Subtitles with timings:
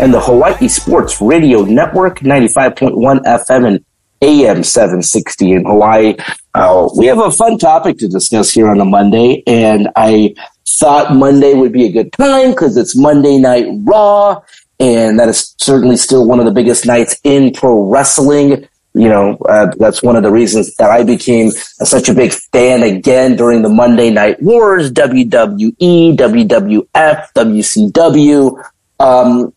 [0.00, 3.84] and the Hawaii Sports Radio Network, 95.1 FM and
[4.22, 6.16] AM 760 in Hawaii.
[6.54, 10.34] Uh, we have a fun topic to discuss here on a Monday, and I
[10.66, 14.40] thought Monday would be a good time because it's Monday Night Raw,
[14.78, 18.66] and that is certainly still one of the biggest nights in pro wrestling.
[18.94, 22.82] You know, uh, that's one of the reasons that I became such a big fan
[22.82, 28.64] again during the Monday Night Wars, WWE, WWF, WCW.
[28.98, 29.52] Um,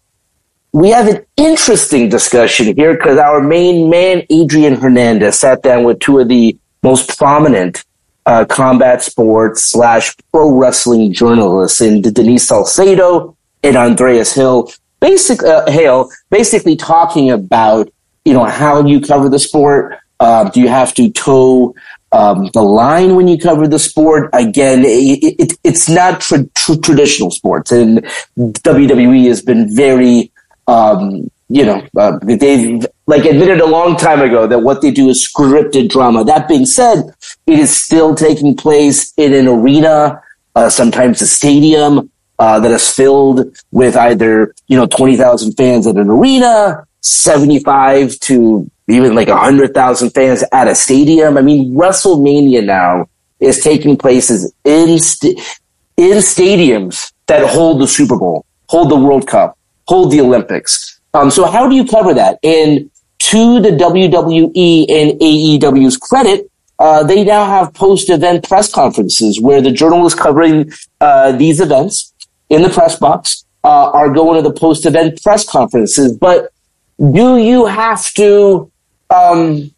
[0.74, 6.00] we have an interesting discussion here because our main man, Adrian Hernandez, sat down with
[6.00, 7.86] two of the most prominent
[8.26, 15.70] uh, combat sports slash pro wrestling journalists in Denise Salcedo and Andreas Hill, basic uh,
[15.70, 17.94] Hale, basically talking about
[18.26, 19.98] you know how you cover the sport.
[20.20, 21.76] Uh, do you have to toe
[22.14, 24.30] um, the line when you cover the sport?
[24.34, 28.00] Again, it, it, it's not tra- tra- traditional sports, and
[28.38, 30.32] WWE has been very
[30.68, 35.10] um, you know, uh, they've like admitted a long time ago that what they do
[35.10, 36.24] is scripted drama.
[36.24, 37.14] That being said,
[37.46, 40.22] it is still taking place in an arena,
[40.56, 42.10] uh, sometimes a stadium
[42.40, 47.60] uh, that is filled with either you know twenty thousand fans at an arena, seventy
[47.60, 51.38] five to even like hundred thousand fans at a stadium.
[51.38, 53.08] I mean, WrestleMania now
[53.40, 55.40] is taking places in st-
[55.98, 59.58] in stadiums that hold the Super Bowl, hold the World Cup,
[59.88, 61.00] hold the Olympics.
[61.14, 62.40] Um, so how do you cover that?
[62.44, 62.90] And
[63.20, 69.72] to the WWE and AEW's credit, uh, they now have post-event press conferences where the
[69.72, 72.14] journalists covering uh, these events
[72.50, 76.18] in the press box uh, are going to the post-event press conferences.
[76.18, 76.52] But
[77.00, 78.72] do you have to,
[79.10, 79.72] um,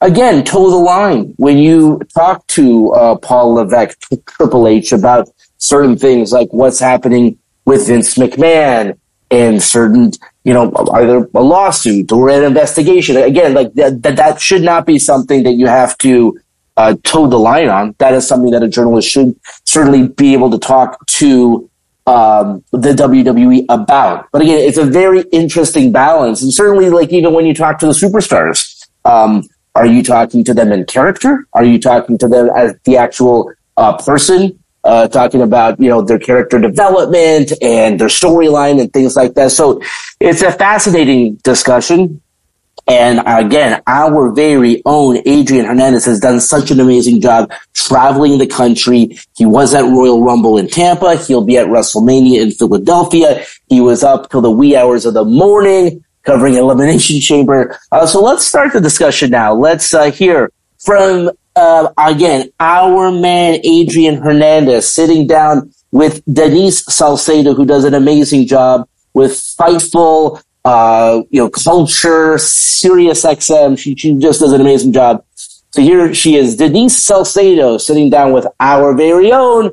[0.00, 5.96] again, toe the line when you talk to uh, Paul Levesque, Triple H, about certain
[5.96, 8.98] things like what's happening with Vince McMahon
[9.30, 10.12] and certain
[10.44, 13.16] you know, either a lawsuit or an investigation.
[13.16, 16.38] Again, like that, that, that should not be something that you have to
[16.76, 17.94] uh, toe the line on.
[17.98, 21.68] That is something that a journalist should certainly be able to talk to
[22.06, 24.28] um, the WWE about.
[24.32, 26.42] But again, it's a very interesting balance.
[26.42, 29.42] And certainly, like, even when you talk to the superstars, um,
[29.74, 31.46] are you talking to them in character?
[31.52, 34.58] Are you talking to them as the actual uh, person?
[34.84, 39.50] Uh, talking about you know their character development and their storyline and things like that.
[39.50, 39.80] So
[40.20, 42.20] it's a fascinating discussion.
[42.86, 48.48] And again, our very own Adrian Hernandez has done such an amazing job traveling the
[48.48, 49.16] country.
[49.36, 51.16] He was at Royal Rumble in Tampa.
[51.16, 53.44] He'll be at WrestleMania in Philadelphia.
[53.68, 57.78] He was up till the wee hours of the morning covering Elimination Chamber.
[57.92, 59.54] Uh, so let's start the discussion now.
[59.54, 67.54] Let's uh, hear from uh, again, our man Adrian Hernandez sitting down with Denise Salcedo,
[67.54, 73.78] who does an amazing job with Fightful, uh, you know, Culture, Sirius XM.
[73.78, 75.24] She, she just does an amazing job.
[75.34, 79.70] So here she is, Denise Salcedo, sitting down with our very own.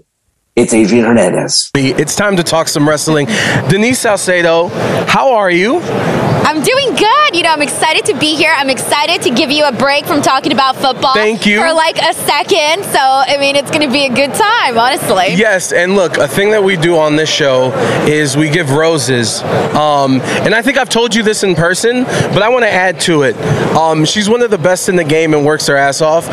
[0.56, 1.72] It's Adrian Hernandez.
[1.76, 3.28] It's time to talk some wrestling.
[3.70, 4.68] Denise Salcedo,
[5.08, 5.80] how are you?
[5.80, 7.07] I'm doing good.
[7.34, 8.54] You know, know, I'm excited to be here.
[8.56, 11.14] I'm excited to give you a break from talking about football.
[11.14, 11.60] Thank you.
[11.60, 12.84] For like a second.
[12.84, 15.36] So, I mean, it's going to be a good time, honestly.
[15.36, 17.72] Yes, and look, a thing that we do on this show
[18.06, 19.42] is we give roses.
[19.42, 23.00] Um, and I think I've told you this in person, but I want to add
[23.02, 23.38] to it.
[23.76, 26.26] Um, she's one of the best in the game and works her ass off.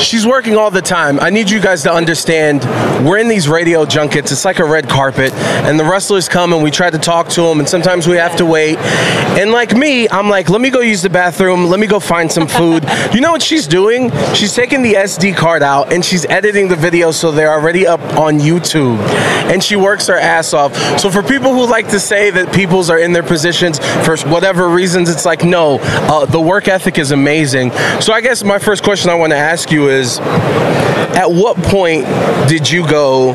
[0.00, 1.20] She's working all the time.
[1.20, 2.64] I need you guys to understand
[3.06, 4.32] we're in these radio junkets.
[4.32, 7.42] It's like a red carpet, and the wrestlers come and we try to talk to
[7.42, 8.78] them, and sometimes we have to wait.
[8.78, 11.66] And like me, I'm like, let me go use the bathroom.
[11.66, 12.84] Let me go find some food.
[13.12, 14.10] you know what she's doing?
[14.34, 18.00] She's taking the SD card out and she's editing the video so they're already up
[18.16, 18.98] on YouTube.
[19.50, 20.74] And she works her ass off.
[20.98, 24.68] So for people who like to say that people's are in their positions for whatever
[24.68, 27.70] reasons, it's like, no, uh, the work ethic is amazing.
[28.00, 32.04] So I guess my first question I want to ask you is at what point
[32.48, 33.32] did you go,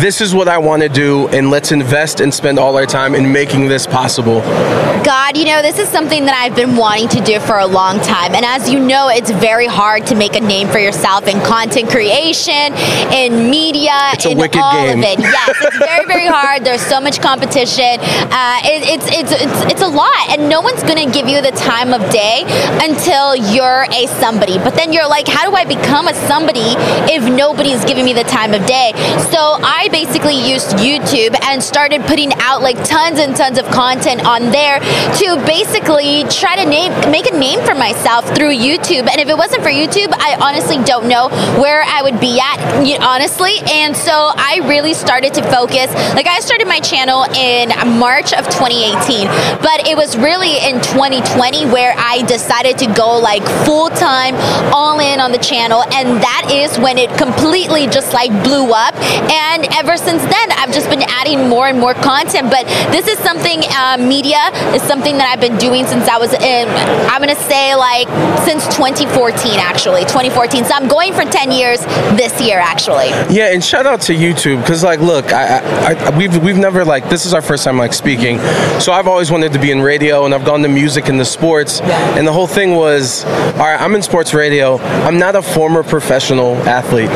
[0.00, 3.14] this is what I want to do, and let's invest and spend all our time
[3.14, 4.40] in making this possible?
[5.04, 8.00] God, you know, this is something that I've been wanting to do for a long
[8.00, 8.34] time.
[8.34, 11.88] And as you know, it's very hard to make a name for yourself in content
[11.88, 12.74] creation,
[13.14, 14.98] in media, It's a in wicked all game.
[14.98, 15.18] of it.
[15.20, 16.64] Yes, it's very, very hard.
[16.64, 18.02] There's so much competition.
[18.34, 20.30] Uh, it, it's, it's, it's, it's a lot.
[20.30, 22.42] And no one's going to give you the time of day
[22.82, 24.58] until you're a somebody.
[24.58, 26.74] But then you're like, how do I become a somebody
[27.06, 28.90] if nobody's giving me the time of day?
[29.30, 34.24] So I basically used YouTube and started putting out like tons and tons of content
[34.24, 39.08] on there to basically try to name, make a name for myself through YouTube.
[39.08, 41.28] And if it wasn't for YouTube, I honestly don't know
[41.60, 42.58] where I would be at,
[43.02, 43.54] honestly.
[43.66, 45.92] And so I really started to focus.
[46.14, 49.26] Like I started my channel in March of 2018,
[49.60, 54.34] but it was really in 2020 where I decided to go like full time,
[54.72, 58.94] all in on the channel, and that is when it completely just like blew up.
[59.30, 62.50] And ever since then, I've just been adding more and more content.
[62.50, 66.32] But this is something uh, media is something that I've been doing since I was
[66.34, 66.68] in.
[67.10, 68.08] I'm gonna say like
[68.46, 70.64] since 2014, actually 2014.
[70.64, 71.80] So I'm going for 10 years
[72.16, 73.08] this year, actually.
[73.34, 76.84] Yeah, and shout out to YouTube because, like, look, I, I, I, we've we've never
[76.84, 78.38] like this is our first time like speaking,
[78.80, 81.24] so I've always wanted to be in radio, and I've gone to music and the
[81.24, 84.78] sports, and the whole thing was, all right, I'm in sports radio.
[84.78, 87.10] I'm not a former professional athlete,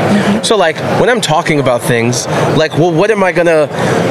[0.45, 2.27] so like when I'm talking about things,
[2.57, 3.67] like, well, what am I gonna?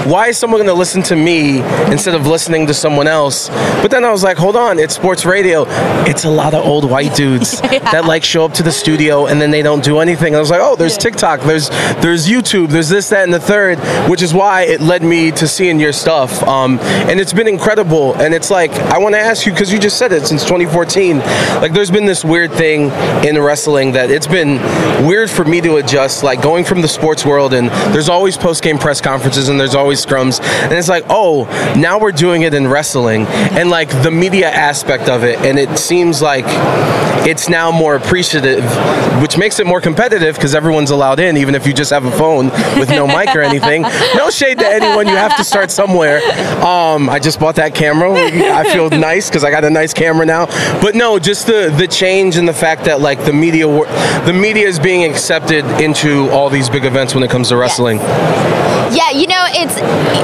[0.08, 1.60] Why is someone gonna listen to me
[1.92, 3.50] instead of listening to someone else?
[3.82, 5.66] But then I was like, hold on, it's sports radio.
[6.08, 9.40] It's a lot of old white dudes that like show up to the studio and
[9.42, 10.36] then they don't do anything.
[10.36, 11.70] I was like, oh, there's TikTok, there's
[12.02, 13.78] there's YouTube, there's this, that, and the third,
[14.10, 16.42] which is why it led me to seeing your stuff.
[16.44, 18.16] Um, and it's been incredible.
[18.16, 21.20] And it's like I want to ask you because you just said it since 2014.
[21.20, 22.90] Like there's been this weird thing
[23.26, 24.58] in wrestling that it's been
[25.06, 26.24] weird for me to adjust.
[26.24, 29.76] Like going from the sports world and there's always post game press conferences and there's
[29.76, 31.46] always scrums, and it's like, oh,
[31.78, 33.26] now we're doing it in wrestling
[33.58, 35.40] and like the media aspect of it.
[35.40, 36.44] And it seems like
[37.26, 38.64] it's now more appreciative,
[39.22, 42.12] which makes it more competitive because everyone's allowed in, even if you just have a
[42.12, 43.84] phone with no mic or anything.
[44.16, 45.08] No shade to anyone.
[45.08, 46.18] You have to start somewhere.
[46.62, 48.12] Um, I just bought that camera.
[48.14, 50.48] I feel nice because I got a nice camera now.
[50.82, 53.66] But no, just the the change and the fact that like the media,
[54.26, 58.00] the media is being accepted into all these big events when it comes to wrestling.
[58.90, 59.78] Yeah, you know, it's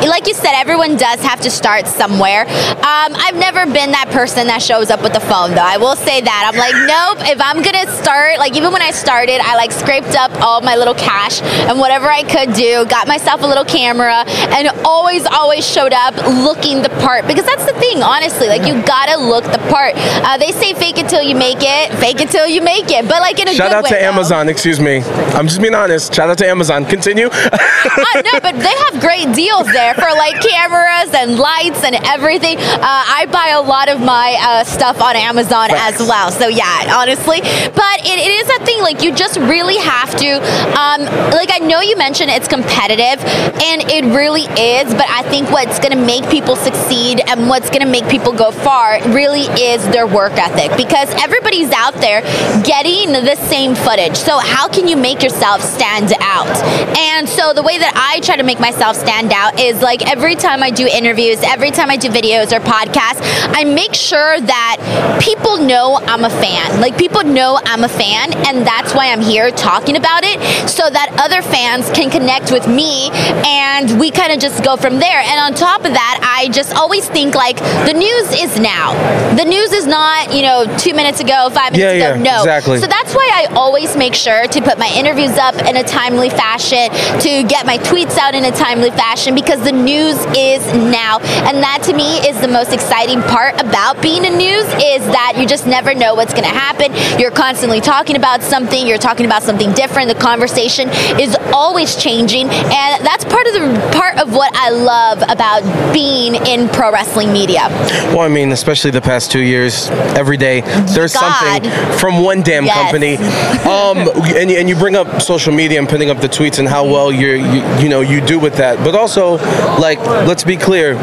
[0.10, 2.48] like you said, everyone does have to start somewhere.
[2.82, 5.66] Um, I've never been that person that shows up with the phone, though.
[5.66, 6.42] I will say that.
[6.50, 10.16] I'm like, nope, if I'm gonna start, like, even when I started, I like scraped
[10.18, 14.26] up all my little cash and whatever I could do, got myself a little camera,
[14.50, 18.48] and always, always showed up looking the part because that's the thing, honestly.
[18.50, 19.94] Like, you gotta look the part.
[20.26, 23.08] Uh, they say fake it till you make it, fake it till you make it,
[23.08, 24.10] but like in a Shout good out to though.
[24.10, 24.50] Amazon.
[24.50, 25.02] Excuse me.
[25.38, 26.14] I'm just being honest.
[26.14, 26.86] Shout out to Amazon.
[26.86, 27.30] Continue.
[27.86, 32.58] uh, no, but they have great deals there for like cameras and lights and everything.
[32.58, 36.32] Uh, I buy a lot of my uh, stuff on Amazon as well.
[36.32, 38.82] So yeah, honestly, but it, it is a thing.
[38.82, 40.30] Like you just really have to.
[40.78, 43.24] Um, like I know you mentioned it's competitive,
[43.62, 44.94] and it really is.
[44.94, 48.32] But I think what's going to make people succeed and what's going to make people
[48.34, 52.22] go far really is their work ethic because everybody's out there
[52.64, 54.16] getting the same footage.
[54.16, 56.56] So how can you make yourself stand out?
[56.98, 60.36] And so the way that I try to make myself stand out is like every
[60.36, 63.20] time I do interviews, every time I do videos or podcasts,
[63.52, 64.78] I make sure that
[65.20, 66.80] people know I'm a fan.
[66.80, 70.38] Like people know I'm a fan, and that's why I'm here talking about it,
[70.70, 73.10] so that other fans can connect with me,
[73.44, 75.20] and we kind of just go from there.
[75.26, 77.58] And on top of that, I just always think like
[77.90, 78.94] the news is now.
[79.36, 82.22] The news is not you know two minutes ago, five minutes Yeah, ago.
[82.22, 82.38] yeah, no.
[82.46, 82.78] exactly.
[82.78, 86.30] So that's why I always make sure to put my interviews up in a timely
[86.30, 86.92] fashion
[87.26, 90.60] to get get my tweets out in a timely fashion because the news is
[90.92, 91.20] now.
[91.48, 95.36] And that to me is the most exciting part about being in news is that
[95.38, 96.92] you just never know what's going to happen.
[97.18, 100.10] You're constantly talking about something, you're talking about something different.
[100.10, 105.22] The conversation is always changing, and that's part of the part of what I love
[105.30, 107.68] about being in pro wrestling media.
[108.12, 110.60] Well, I mean, especially the past two years, every day
[110.94, 111.64] there's God.
[111.64, 112.76] something from one damn Yes.
[112.84, 113.16] company.
[113.64, 113.98] Um,
[114.36, 116.84] and, you- and you bring up social media and putting up the tweets and how
[116.84, 118.78] well you're, you you know you do with that.
[118.80, 119.38] But also,
[119.80, 120.96] like, let's be clear.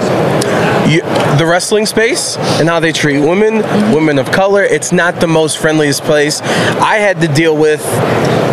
[0.89, 1.01] You,
[1.39, 3.59] the wrestling space and how they treat women,
[3.95, 6.41] women of color, it's not the most friendliest place.
[6.41, 7.81] I had to deal with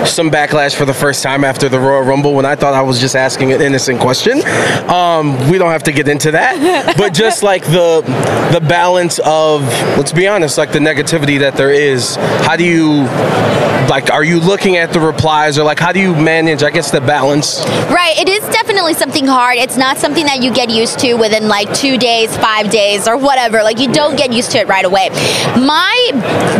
[0.07, 3.00] some backlash for the first time after the Royal Rumble when I thought I was
[3.00, 4.41] just asking an innocent question.
[4.89, 8.01] Um, we don't have to get into that, but just like the
[8.51, 9.62] the balance of
[9.98, 12.15] let's be honest, like the negativity that there is.
[12.15, 13.03] How do you
[13.89, 14.12] like?
[14.12, 16.63] Are you looking at the replies or like how do you manage?
[16.63, 17.65] I guess the balance.
[17.89, 19.57] Right, it is definitely something hard.
[19.57, 23.17] It's not something that you get used to within like two days, five days, or
[23.17, 23.63] whatever.
[23.63, 25.09] Like you don't get used to it right away.
[25.55, 25.95] My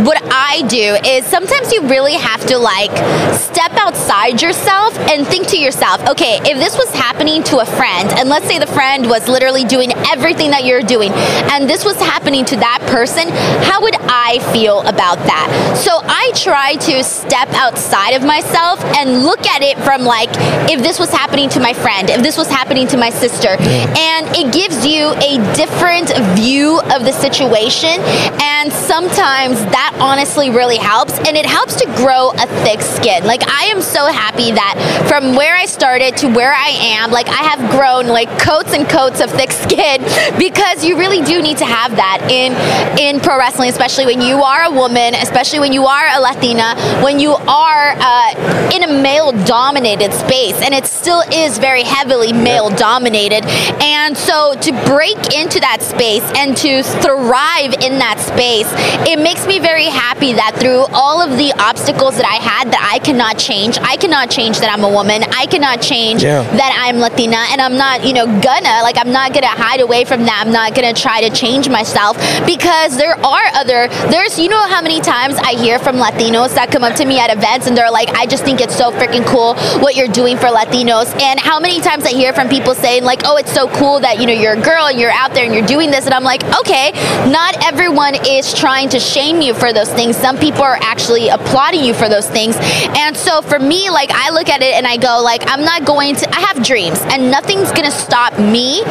[0.04, 2.92] what I do is sometimes you really have to like
[3.36, 8.10] step outside yourself and think to yourself, okay, if this was happening to a friend,
[8.14, 11.12] and let's say the friend was literally doing everything that you're doing,
[11.52, 13.28] and this was happening to that person,
[13.64, 15.76] how would I feel about that?
[15.78, 20.30] So I try to step outside of myself and look at it from like,
[20.70, 24.28] if this was happening to my friend, if this was happening to my sister, and
[24.36, 28.00] it gives you a different view of the situation,
[28.42, 33.24] and sometimes that honestly really helps, and it helps to grow a thick skin.
[33.26, 37.28] Like I am so happy that from where I started to where I am, like
[37.28, 40.02] I have grown like coats and coats of thick skin
[40.38, 42.54] because you really do need to have that in
[43.00, 46.76] in pro wrestling, especially when you are a woman, especially when you are a Latina,
[47.04, 52.34] when you are uh, in a male dominated space, and it still is very heavily
[52.34, 53.46] male dominated.
[53.82, 58.68] And so to break into that space and to thrive in that space,
[59.08, 62.84] it makes me very happy that through all of the obstacles that I had that
[62.84, 66.44] I cannot change, I cannot change that I'm a woman, I cannot change Yeah.
[66.60, 70.04] that I'm Latina, and I'm not, you know, gonna, like, I'm not gonna hide away
[70.04, 70.44] from that.
[70.46, 74.82] I'm not gonna try to change myself because there are other, there's, you know, how
[74.82, 77.92] many times I hear from Latinos that come up to me at events and they're
[77.92, 81.08] like, I just think it's so freaking cool what you're doing for Latinos.
[81.22, 84.20] And how many times I hear from people saying, like, oh, it's so cool that,
[84.20, 86.06] you know, you're a girl and you're out there and you're doing this.
[86.06, 86.92] And I'm like, okay,
[87.30, 90.16] not everyone is trying to shame you for those things.
[90.16, 92.56] Some people are actually applauding you for those things.
[92.98, 95.86] And so for me, like, I look at it and I go, like, I'm not
[95.86, 98.84] going to, I have dreams and nothing's gonna stop me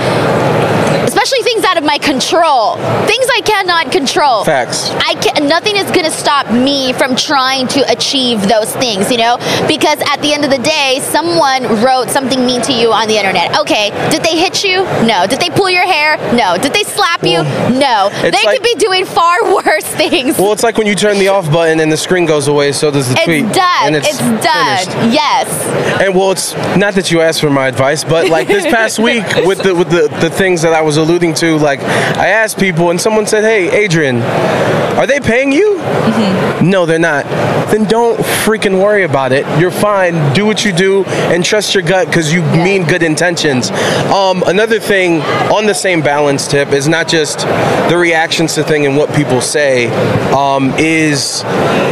[1.19, 4.45] especially things out of my control, things I cannot control.
[4.45, 4.91] Facts.
[4.91, 9.19] I can nothing is going to stop me from trying to achieve those things, you
[9.19, 9.37] know?
[9.67, 13.17] Because at the end of the day, someone wrote something mean to you on the
[13.17, 13.59] internet.
[13.59, 14.85] Okay, did they hit you?
[15.07, 15.27] No.
[15.27, 16.17] Did they pull your hair?
[16.37, 16.57] No.
[16.57, 17.43] Did they slap you?
[17.75, 18.11] no.
[18.23, 20.39] They it's could be doing far worse things.
[20.39, 22.91] Well, it's like when you turn the off button and the screen goes away, so
[22.93, 23.53] does the it's tweet.
[23.53, 23.95] done.
[23.95, 24.79] And It's, done.
[24.87, 25.13] finished.
[25.13, 26.01] Yes.
[26.01, 29.25] And well, it's not that you asked for my advice, but like this past week
[29.45, 32.91] with the with the, the things that I was alluding to, like I asked people
[32.91, 36.69] and someone said, "Hey, Adrian, are they paying you?" Mm-hmm.
[36.71, 37.25] No, they're not.
[37.71, 39.47] Then don't freaking worry about it.
[39.61, 40.35] You're fine.
[40.35, 43.71] Do what you do and trust your gut because you mean good intentions.
[44.11, 45.21] Um, another thing
[45.53, 47.41] on the same balance tip is not just
[47.91, 49.87] the reactions to thing and what people say.
[50.33, 51.43] Um, is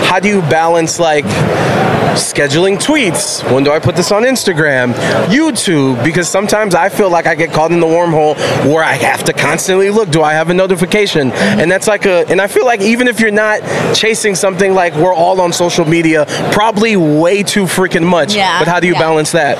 [0.08, 1.24] how do you balance like
[2.16, 3.42] scheduling tweets.
[3.52, 4.92] When do I put this on Instagram?
[5.26, 8.36] YouTube, because sometimes I feel like I get caught in the wormhole
[8.72, 10.10] where I have to constantly look.
[10.10, 11.32] Do I have a notification?
[11.32, 13.60] And that's like a, and I feel like even if you're not
[13.94, 18.34] chasing something like we're all on social media, probably way too freaking much.
[18.34, 18.98] Yeah, But how do you yeah.
[19.00, 19.56] balance that?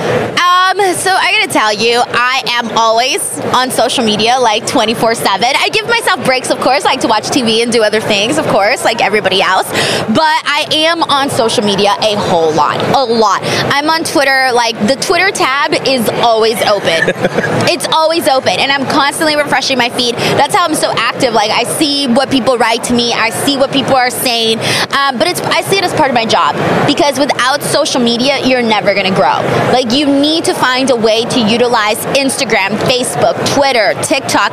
[0.67, 5.45] Um, so I gotta tell you, I am always on social media like 24 7.
[5.57, 8.37] I give myself breaks, of course, I like to watch TV and do other things,
[8.37, 9.71] of course, like everybody else.
[10.09, 12.83] But I am on social media a whole lot.
[12.97, 13.43] A lot.
[13.71, 17.15] I'm on Twitter, like the Twitter tab is always open.
[17.71, 18.59] it's always open.
[18.59, 20.17] And I'm constantly refreshing my feed.
[20.17, 21.33] That's how I'm so active.
[21.33, 24.59] Like I see what people write to me, I see what people are saying.
[24.99, 26.57] Um, but it's I see it as part of my job.
[26.89, 29.39] Because without social media, you're never gonna grow.
[29.71, 34.53] Like you need to find a way to utilize Instagram, Facebook, Twitter, TikTok,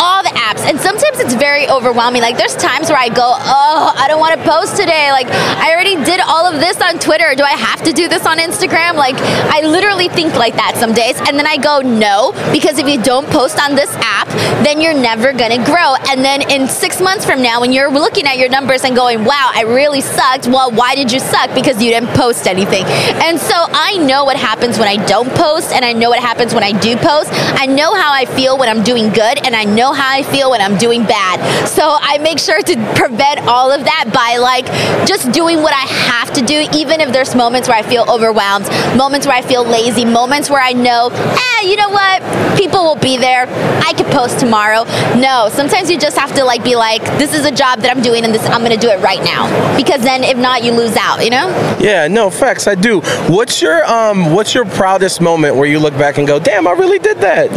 [0.00, 0.62] all the apps.
[0.68, 2.22] And sometimes it's very overwhelming.
[2.22, 5.10] Like there's times where I go, oh, I don't want to post today.
[5.12, 7.34] Like I already did all of this on Twitter.
[7.34, 8.94] Do I have to do this on Instagram?
[8.94, 11.16] Like I literally think like that some days.
[11.26, 14.28] And then I go, no, because if you don't post on this app,
[14.64, 15.94] then you're never gonna grow.
[16.08, 19.24] And then in six months from now, when you're looking at your numbers and going,
[19.24, 20.46] wow, I really sucked.
[20.46, 21.54] Well, why did you suck?
[21.54, 22.84] Because you didn't post anything.
[23.22, 26.54] And so I know what happens when I don't post, and I know what happens
[26.54, 27.28] when I do post.
[27.32, 30.50] I know how I feel when I'm doing good, and I know how I feel
[30.50, 31.68] when I'm doing bad.
[31.68, 34.64] So I make sure to prevent all of that by like
[35.06, 38.66] just doing what I have to do, even if there's moments where I feel overwhelmed,
[38.96, 42.22] moments where I feel lazy, moments where I know, eh, you know what?
[42.56, 43.46] People will be there.
[43.84, 44.84] I could post tomorrow.
[45.20, 48.02] No, sometimes you just have to like be like, this is a job that I'm
[48.02, 49.76] doing and this I'm gonna do it right now.
[49.76, 51.48] Because then if not, you lose out, you know?
[51.80, 53.00] Yeah, no, facts, I do.
[53.28, 56.72] What's your um what's your proudest moment where you look back and go, damn, I
[56.72, 57.50] really did that?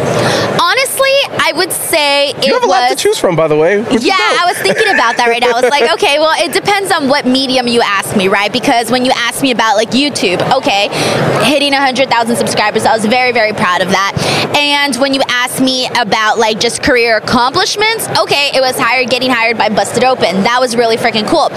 [0.59, 3.55] Honestly, I would say it You have a was lot to choose from, by the
[3.55, 3.79] way.
[3.99, 4.15] yeah.
[4.17, 5.51] I was thinking about that right now.
[5.51, 8.51] I was like, okay, well, it depends on what medium you ask me, right?
[8.51, 10.89] Because when you ask me about like YouTube, okay,
[11.45, 14.13] hitting 100,000 subscribers, I was very, very proud of that.
[14.57, 19.29] And when you ask me about like just career accomplishments, okay, it was hired, getting
[19.29, 20.43] hired by Busted Open.
[20.43, 21.51] That was really freaking cool.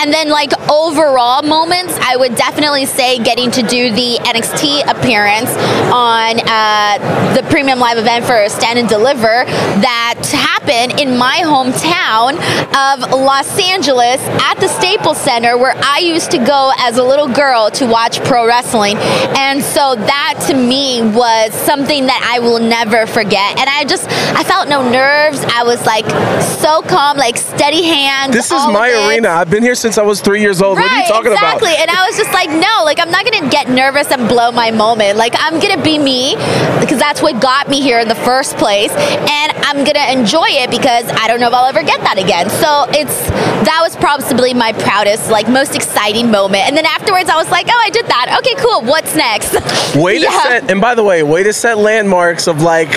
[0.00, 5.50] And then like overall moments, I would definitely say getting to do the NXT appearance
[5.92, 9.44] on uh, the premium live event for Stand and Deliver
[9.82, 12.36] that happened in my hometown
[12.74, 17.28] of Los Angeles at the Staples Center where I used to go as a little
[17.28, 18.96] girl to watch pro wrestling.
[19.36, 23.58] And so that to me was something that I will never forget.
[23.58, 25.44] And I just, I felt no nerves.
[25.48, 26.06] I was like
[26.42, 28.34] so calm, like steady hands.
[28.34, 29.08] This is my it.
[29.08, 29.28] arena.
[29.28, 30.78] I've been here since I was three years old.
[30.78, 31.72] what are you talking exactly.
[31.72, 31.78] about?
[31.78, 31.82] Exactly.
[31.82, 34.70] And I was just like, no, like I'm not gonna get nervous and blow my
[34.70, 35.16] moment.
[35.18, 36.34] Like I'm gonna be me
[36.80, 40.70] because that's what got me here in the first place, and I'm gonna enjoy it
[40.70, 42.48] because I don't know if I'll ever get that again.
[42.50, 43.28] So it's
[43.66, 46.64] that was probably my proudest, like most exciting moment.
[46.66, 48.38] And then afterwards, I was like, oh, I did that.
[48.38, 48.82] Okay, cool.
[48.82, 49.54] What's next?
[49.96, 52.88] Way to set, and by the way, way to set landmarks of like,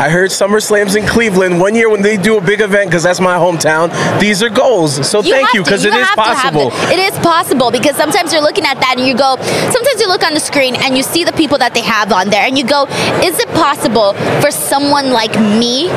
[0.00, 3.20] I heard SummerSlams in Cleveland one year when they do a big event because that's
[3.20, 3.90] my hometown.
[4.20, 5.06] These are goals.
[5.08, 6.70] So thank you because it is have to have possible.
[6.88, 6.98] it.
[6.98, 10.22] It is possible because sometimes you're looking at that and you go, sometimes you look
[10.22, 12.64] on the screen and you see the people that they have on there and you
[12.64, 12.86] go,
[13.22, 15.88] is it possible for someone like me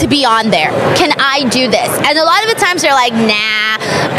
[0.00, 0.70] to be on there?
[0.96, 1.88] Can I do this?
[2.06, 3.76] And a lot of the times they're like, nah,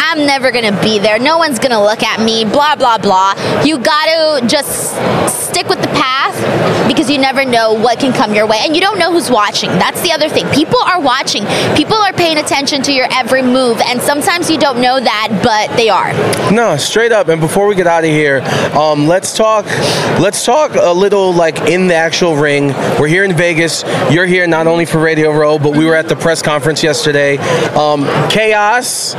[0.09, 1.19] I'm never gonna be there.
[1.19, 3.33] No one's gonna look at me, blah, blah, blah.
[3.63, 4.95] You gotta just
[5.27, 5.89] stick with the
[6.89, 9.69] because you never know what can come your way and you don't know who's watching.
[9.69, 10.49] That's the other thing.
[10.49, 14.81] People are watching, people are paying attention to your every move, and sometimes you don't
[14.81, 16.11] know that, but they are.
[16.51, 17.27] No, straight up.
[17.27, 18.41] And before we get out of here,
[18.75, 19.65] um, let's talk.
[20.19, 22.69] Let's talk a little like in the actual ring.
[22.99, 23.83] We're here in Vegas.
[24.11, 27.37] You're here not only for Radio Row, but we were at the press conference yesterday.
[27.75, 29.15] Um, chaos.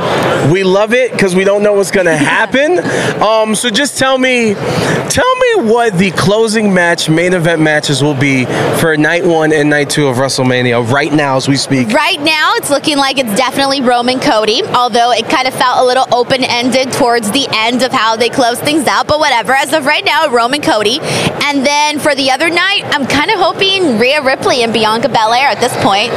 [0.51, 2.79] We love it because we don't know what's gonna happen.
[3.21, 4.55] Um, so just tell me,
[5.09, 8.45] tell me what the closing match, main event matches will be
[8.79, 11.89] for night one and night two of WrestleMania right now as we speak.
[11.89, 15.85] Right now, it's looking like it's definitely Roman Cody, although it kind of felt a
[15.85, 19.53] little open ended towards the end of how they closed things out, but whatever.
[19.53, 20.99] As of right now, Roman Cody.
[21.43, 25.47] And then for the other night, I'm kind of hoping Rhea Ripley and Bianca Belair
[25.47, 26.11] at this point.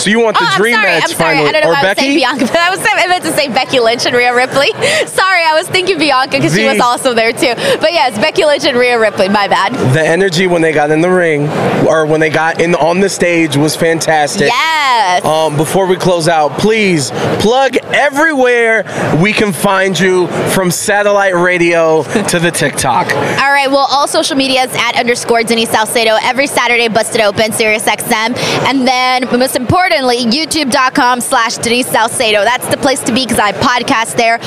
[0.00, 0.86] So you want the oh, I'm dream sorry.
[0.86, 1.36] match I'm sorry.
[1.36, 2.20] finally, I don't know or why I was saying Becky?
[2.20, 4.72] Bianca, but I was I meant to say Becky Lynch and Rhea Ripley.
[5.06, 7.54] sorry, I was thinking Bianca because she was also there too.
[7.80, 9.28] But yes, Becky Lynch and Rhea Ripley.
[9.28, 9.74] My bad.
[9.94, 11.48] the energy when they got in the ring
[11.86, 14.48] or when they got in on the stage was fantastic.
[14.48, 15.24] Yes.
[15.24, 18.84] Um, before we close out, please plug everywhere
[19.20, 23.06] we can find you from satellite radio to the TikTok.
[23.14, 23.68] All right.
[23.68, 28.36] Well, all social medias at underscore Denise Salcedo every Saturday, busted open, Sirius XM.
[28.68, 32.44] And then, most importantly, youtube.com slash Denise Salcedo.
[32.44, 34.38] That's the place to be because I podcast there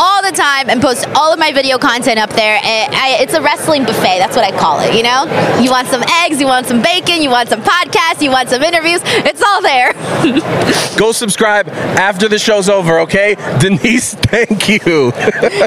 [0.00, 2.56] all the time and post all of my video content up there.
[2.62, 4.18] Eh, I- It's a wrestling buffet.
[4.18, 5.24] That's what I call it, you know?
[5.62, 8.62] You want some eggs, you want some bacon, you want some podcasts, you want some
[8.62, 9.00] interviews.
[9.04, 9.92] It's all there.
[10.98, 13.34] Go subscribe after the show's over, okay?
[13.58, 14.78] Denise, thank you.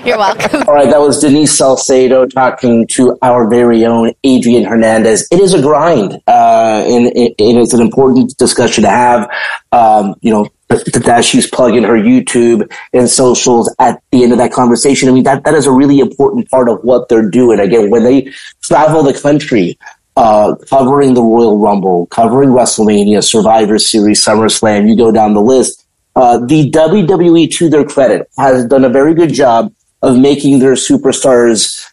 [0.06, 0.63] You're welcome.
[0.67, 5.27] All right, that was Denise Salcedo talking to our very own Adrian Hernandez.
[5.32, 9.30] It is a grind, uh, and, and it's an important discussion to have.
[9.71, 14.51] Um, you know, that she's plugging her YouTube and socials at the end of that
[14.51, 15.08] conversation.
[15.08, 17.60] I mean, that, that is a really important part of what they're doing.
[17.60, 19.77] Again, when they travel the country,
[20.17, 25.86] uh, covering the Royal Rumble, covering WrestleMania, Survivor Series, SummerSlam, you go down the list.
[26.15, 30.73] Uh, the WWE, to their credit, has done a very good job of making their
[30.73, 31.86] superstars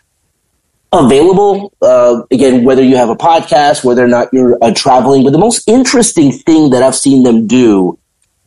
[0.90, 1.74] available.
[1.82, 5.22] Uh, again, whether you have a podcast, whether or not you're uh, traveling.
[5.22, 7.98] But the most interesting thing that I've seen them do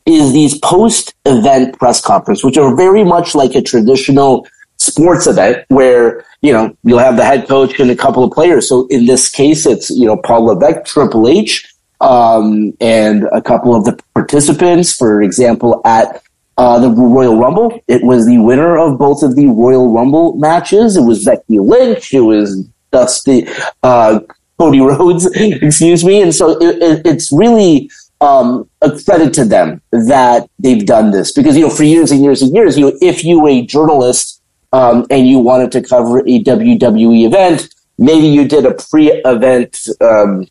[0.08, 6.26] is these post-event press conferences, which are very much like a traditional sports event where,
[6.42, 8.68] you know, you'll have the head coach and a couple of players.
[8.70, 11.68] So in this case, it's, you know, Paul Levesque, Triple H,
[12.00, 16.22] um, and a couple of the participants, for example, at
[16.58, 17.80] uh, the Royal Rumble.
[17.88, 20.96] It was the winner of both of the Royal Rumble matches.
[20.96, 22.14] It was Becky Lynch.
[22.14, 23.48] It was Dusty
[23.84, 24.20] uh,
[24.60, 26.22] Cody Rhodes, excuse me.
[26.22, 27.90] And so it, it, it's really
[28.22, 32.24] um, a credit to them that they've done this because you know for years and
[32.24, 34.37] years and years, you if you a journalist
[34.74, 39.78] um, and you wanted to cover a WWE event, maybe you did a pre-event.
[40.02, 40.48] Um,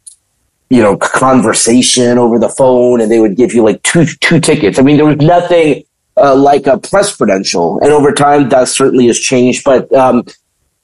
[0.68, 4.80] you know, conversation over the phone, and they would give you like two two tickets.
[4.80, 5.84] I mean, there was nothing
[6.16, 7.78] uh, like a press credential.
[7.80, 9.64] And over time, that certainly has changed.
[9.64, 10.24] But um,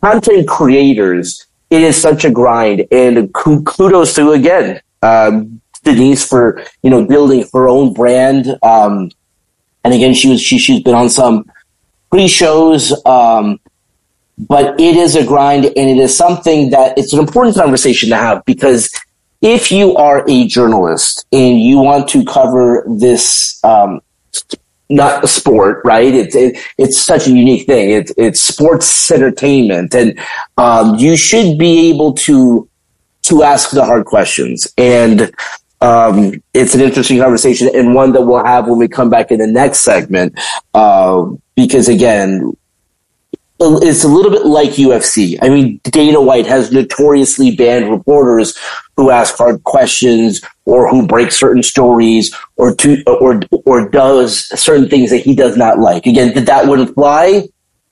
[0.00, 2.86] content creators, it is such a grind.
[2.90, 8.46] And kudos to, again, um, Denise for, you know, building her own brand.
[8.62, 9.10] Um,
[9.84, 11.50] and again, she was, she, she's been on some
[12.12, 12.94] pre-shows.
[13.04, 13.58] Um,
[14.38, 18.16] but it is a grind and it is something that it's an important conversation to
[18.16, 18.90] have because
[19.40, 24.00] if you are a journalist and you want to cover this um,
[24.88, 26.14] not a sport, right?
[26.14, 27.90] It's it, it's such a unique thing.
[27.90, 30.18] It's it's sports entertainment, and
[30.58, 32.68] um, you should be able to
[33.22, 34.72] to ask the hard questions.
[34.76, 35.34] And
[35.80, 39.38] um, it's an interesting conversation and one that we'll have when we come back in
[39.38, 40.38] the next segment.
[40.74, 42.52] Uh, because again,
[43.60, 45.38] it's a little bit like UFC.
[45.40, 48.56] I mean, Dana White has notoriously banned reporters
[48.96, 54.88] who ask hard questions or who break certain stories or to, or or does certain
[54.88, 56.06] things that he does not like.
[56.06, 57.48] Again, that that wouldn't fly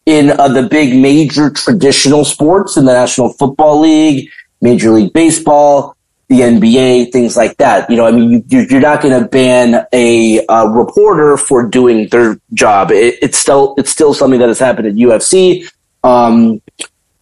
[0.07, 4.29] in uh, the big major traditional sports in the National Football League,
[4.61, 5.97] Major League Baseball,
[6.31, 7.91] the NBA, things like that.
[7.91, 12.41] You know, I mean, you, are not going to ban a reporter for doing their
[12.55, 12.93] job.
[12.93, 15.69] It, it's still it's still something that has happened at UFC.
[16.05, 16.63] Um,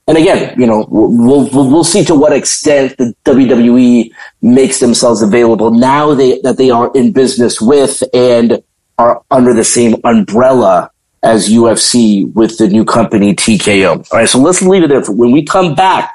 [0.06, 4.10] and again, you know, we'll, we'll, we'll see to what extent the WWE
[4.42, 8.62] makes themselves available now they, that they are in business with and
[8.98, 10.90] are under the same umbrella
[11.22, 14.10] as UFC with the new company TKO.
[14.12, 15.02] All right, so let's leave it there.
[15.02, 16.14] When we come back,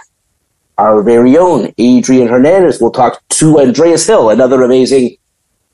[0.77, 5.17] our very own Adrian Hernandez will talk to Andreas Hill, another amazing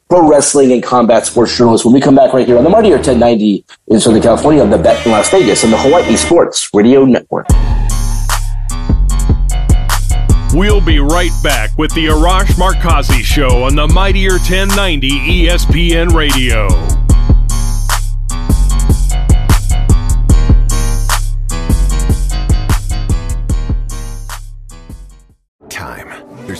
[0.10, 1.86] pro wrestling and combat sports journalist.
[1.86, 4.78] When we come back right here on the Mightier 1090 in Southern California on the
[4.78, 7.48] Bet in Las Vegas and the Hawaii Sports Radio Network.
[10.54, 17.09] We'll be right back with the Arash Markazi Show on the Mightier 1090 ESPN Radio.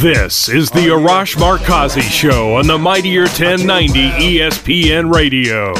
[0.00, 4.08] This is the Arash Markazi Show on the Mightier 1090
[4.38, 5.74] ESPN Radio.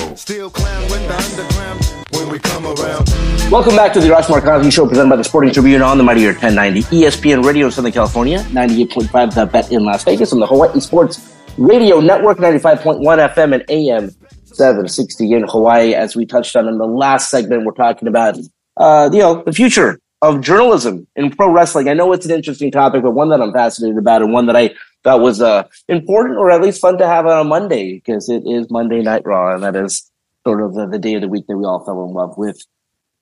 [3.51, 6.33] Welcome back to the Arash Markazi Show presented by the Sporting Tribune on the Mightier
[6.33, 10.79] 1090 ESPN Radio in Southern California, 98.5 The Bet in Las Vegas, on the Hawaii
[10.81, 13.01] Sports Radio Network, 95.1
[13.35, 14.11] FM and AM
[14.45, 15.95] 760 in Hawaii.
[15.95, 18.37] As we touched on in the last segment, we're talking about,
[18.77, 21.89] uh, you know, the future of journalism in pro wrestling.
[21.89, 24.57] I know it's an interesting topic, but one that I'm fascinated about and one that
[24.57, 28.29] I thought was uh, important or at least fun to have on a Monday because
[28.29, 30.11] it is Monday Night Raw, and that is
[30.47, 32.63] sort of the, the day of the week that we all fell in love with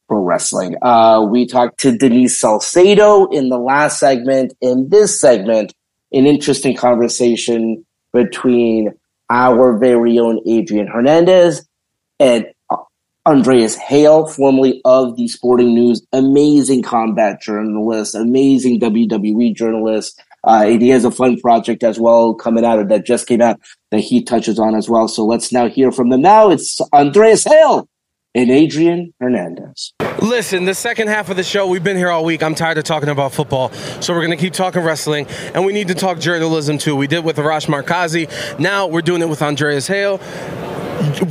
[0.09, 0.77] pro wrestling.
[0.83, 4.55] Uh, we talked to Denise Salcedo in the last segment.
[4.61, 5.75] In this segment,
[6.13, 8.95] an interesting conversation between
[9.31, 11.67] our very own Adrian Hernandez
[12.19, 12.47] and
[13.29, 20.19] Andreas Hale, formerly of the Sporting News, amazing combat journalist, amazing WWE journalist.
[20.45, 23.61] Uh, he has a fun project as well coming out that just came out
[23.91, 25.09] that he touches on as well.
[25.09, 26.23] So let's now hear from them.
[26.23, 27.87] Now it's Andreas Hale
[28.35, 29.93] and Adrian Hernandez.
[30.23, 32.43] Listen, the second half of the show, we've been here all week.
[32.43, 33.71] I'm tired of talking about football.
[34.01, 36.97] So we're going to keep talking wrestling, and we need to talk journalism too.
[36.97, 38.59] We did with Arash Markazi.
[38.59, 40.19] Now we're doing it with Andreas Hale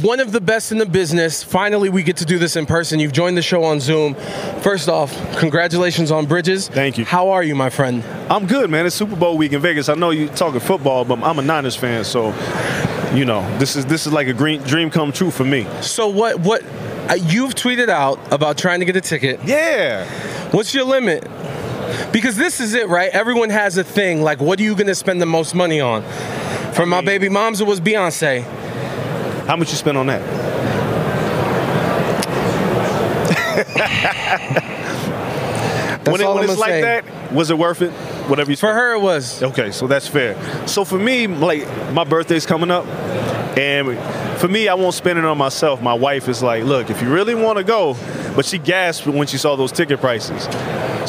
[0.01, 1.43] one of the best in the business.
[1.43, 2.99] Finally, we get to do this in person.
[2.99, 4.15] You've joined the show on Zoom.
[4.62, 6.69] First off, congratulations on Bridges.
[6.69, 7.06] Thank you.
[7.06, 8.03] How are you, my friend?
[8.30, 8.86] I'm good, man.
[8.86, 9.89] It's Super Bowl week in Vegas.
[9.89, 12.34] I know you're talking football, but I'm a Niners fan, so
[13.13, 15.67] you know this is this is like a green, dream come true for me.
[15.82, 16.63] So what what
[17.10, 19.39] uh, you've tweeted out about trying to get a ticket?
[19.45, 20.06] Yeah.
[20.51, 21.23] What's your limit?
[22.12, 23.10] Because this is it, right?
[23.12, 24.21] Everyone has a thing.
[24.21, 26.03] Like, what are you going to spend the most money on?
[26.73, 28.45] For my baby moms, it was Beyonce.
[29.48, 30.22] How much you spend on that?
[36.08, 36.82] when it, all when I'm it's gonna like say.
[36.82, 37.92] that, was it worth it?
[38.30, 39.42] Whatever you For her, it was.
[39.42, 40.36] Okay, so that's fair.
[40.68, 42.86] So for me, like my birthday's coming up,
[43.58, 43.88] and
[44.38, 45.82] for me, I won't spend it on myself.
[45.82, 47.95] My wife is like, "Look, if you really want to go,"
[48.36, 50.47] but she gasped when she saw those ticket prices.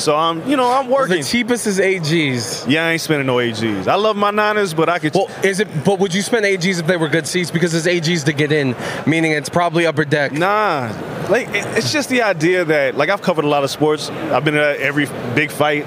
[0.00, 1.18] So I'm, you know, I'm working.
[1.18, 2.68] The cheapest is AGs.
[2.68, 3.88] Yeah, I ain't spending no AGs.
[3.88, 5.14] I love my Niners, but I could.
[5.14, 5.68] Well, is it?
[5.84, 7.50] But would you spend AGs if they were good seats?
[7.50, 10.32] Because it's AGs to get in, meaning it's probably upper deck.
[10.32, 10.92] Nah,
[11.28, 14.10] like it's just the idea that like I've covered a lot of sports.
[14.10, 15.84] I've been at every big fight,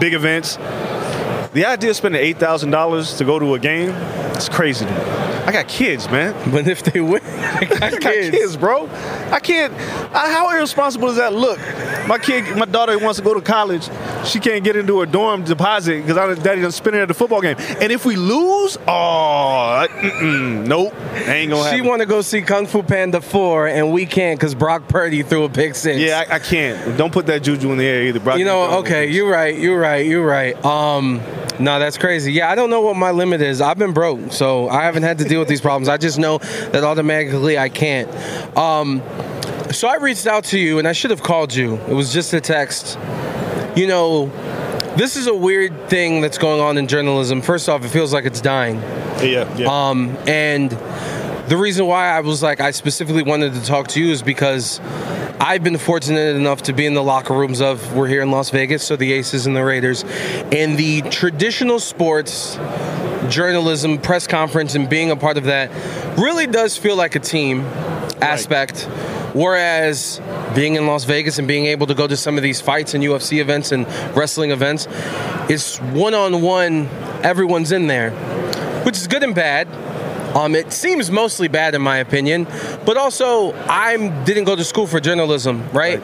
[0.00, 0.56] big events.
[1.52, 3.90] The idea of spending eight thousand dollars to go to a game,
[4.34, 5.17] it's crazy to me.
[5.48, 6.34] I got kids, man.
[6.52, 8.36] But if they win, I got I got kids.
[8.36, 8.86] kids, bro.
[9.30, 9.72] I can't.
[10.14, 11.58] I, how irresponsible does that look?
[12.06, 13.88] My kid, my daughter wants to go to college.
[14.26, 17.14] She can't get into her dorm deposit because I daddy done spend it at the
[17.14, 17.56] football game.
[17.80, 19.86] And if we lose, oh,
[20.66, 20.94] nope,
[21.26, 24.54] ain't gonna She want to go see Kung Fu Panda 4, and we can't because
[24.54, 25.98] Brock Purdy threw a pick six.
[25.98, 26.98] yeah, I, I can't.
[26.98, 28.36] Don't put that juju in the air either, bro.
[28.36, 30.62] You know, okay, you're right, you're right, you're right.
[30.64, 31.20] Um,
[31.58, 32.32] no, that's crazy.
[32.32, 33.60] Yeah, I don't know what my limit is.
[33.60, 35.88] I've been broke, so I haven't had to deal with these problems.
[35.88, 38.08] I just know that automatically I can't.
[38.56, 39.02] Um,
[39.72, 41.76] so I reached out to you, and I should have called you.
[41.88, 42.98] It was just a text.
[43.76, 44.26] You know,
[44.96, 47.42] this is a weird thing that's going on in journalism.
[47.42, 48.76] First off, it feels like it's dying.
[49.22, 49.68] Yeah, yeah.
[49.68, 50.70] Um, and
[51.48, 54.80] the reason why I was like, I specifically wanted to talk to you is because
[55.40, 58.50] I've been fortunate enough to be in the locker rooms of, we're here in Las
[58.50, 60.02] Vegas, so the Aces and the Raiders,
[60.50, 62.56] and the traditional sports
[63.28, 65.70] journalism press conference and being a part of that
[66.18, 67.60] really does feel like a team
[68.20, 68.88] aspect.
[69.32, 70.20] Whereas
[70.56, 73.04] being in Las Vegas and being able to go to some of these fights and
[73.04, 74.88] UFC events and wrestling events
[75.48, 76.88] is one on one,
[77.22, 78.10] everyone's in there,
[78.82, 79.68] which is good and bad.
[80.38, 82.46] Um, it seems mostly bad in my opinion,
[82.86, 86.00] but also I didn't go to school for journalism, right?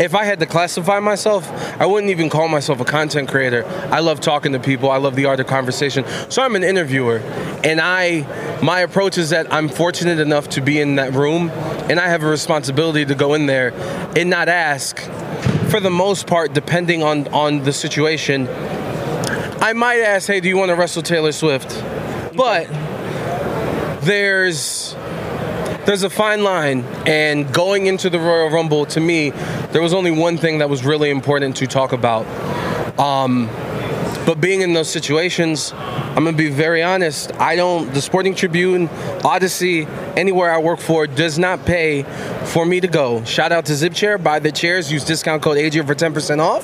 [0.00, 1.48] If I had to classify myself,
[1.80, 3.64] I wouldn't even call myself a content creator.
[3.64, 4.90] I love talking to people.
[4.90, 6.04] I love the art of conversation.
[6.28, 7.18] So I'm an interviewer,
[7.62, 8.26] and I
[8.64, 11.50] my approach is that I'm fortunate enough to be in that room,
[11.88, 13.72] and I have a responsibility to go in there
[14.16, 14.98] and not ask.
[15.70, 18.48] For the most part, depending on on the situation,
[19.60, 21.80] I might ask, "Hey, do you want to wrestle Taylor Swift?"
[22.34, 22.66] But
[24.02, 24.94] there's
[25.86, 29.30] there's a fine line and going into the royal rumble to me
[29.72, 32.26] there was only one thing that was really important to talk about.
[32.98, 33.46] Um,
[34.26, 35.72] but being in those situations
[36.14, 37.32] i'm gonna be very honest.
[37.40, 38.88] I don't the sporting tribune
[39.24, 42.02] odyssey anywhere i work for does not pay
[42.52, 43.24] for me to go.
[43.24, 44.18] Shout out to zip chair.
[44.18, 44.92] Buy the chairs.
[44.92, 46.62] Use discount code adrian for 10% off.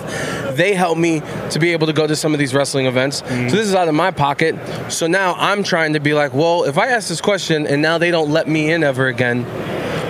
[0.57, 3.19] They help me to be able to go to some of these wrestling events.
[3.19, 4.55] So this is out of my pocket.
[4.93, 7.97] So now i'm trying to be like well if i ask this question and now
[7.99, 9.47] they don't let me in ever again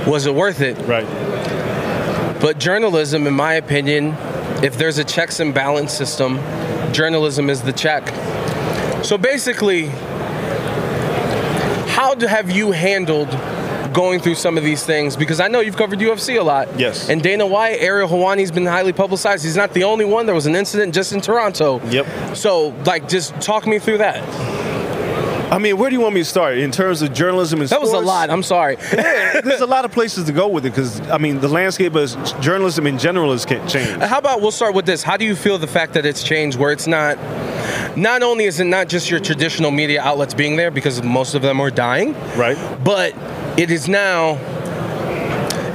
[0.07, 0.79] was it worth it?
[0.87, 1.07] Right.
[2.41, 4.15] but journalism, in my opinion,
[4.63, 6.37] if there's a checks and balance system,
[6.93, 8.07] journalism is the check.
[9.03, 9.87] So basically,
[11.89, 13.29] how do, have you handled
[13.95, 15.17] going through some of these things?
[15.17, 16.79] Because I know you've covered UFC a lot.
[16.79, 17.09] Yes.
[17.09, 19.45] And Dana White, Ariel Helwani's been highly publicized.
[19.45, 20.27] He's not the only one.
[20.27, 21.81] There was an incident just in Toronto.
[21.89, 22.37] Yep.
[22.37, 24.23] So, like, just talk me through that.
[25.51, 27.81] I mean, where do you want me to start in terms of journalism and That
[27.81, 28.29] was a lot.
[28.29, 28.77] I'm sorry.
[28.93, 31.95] yeah, there's a lot of places to go with it because I mean, the landscape
[31.95, 33.75] of journalism in general has changed.
[33.75, 35.03] How about we'll start with this?
[35.03, 37.17] How do you feel the fact that it's changed where it's not
[37.99, 41.43] not only is it not just your traditional media outlets being there because most of
[41.43, 42.57] them are dying, Right.
[42.85, 43.15] but
[43.59, 44.39] it is now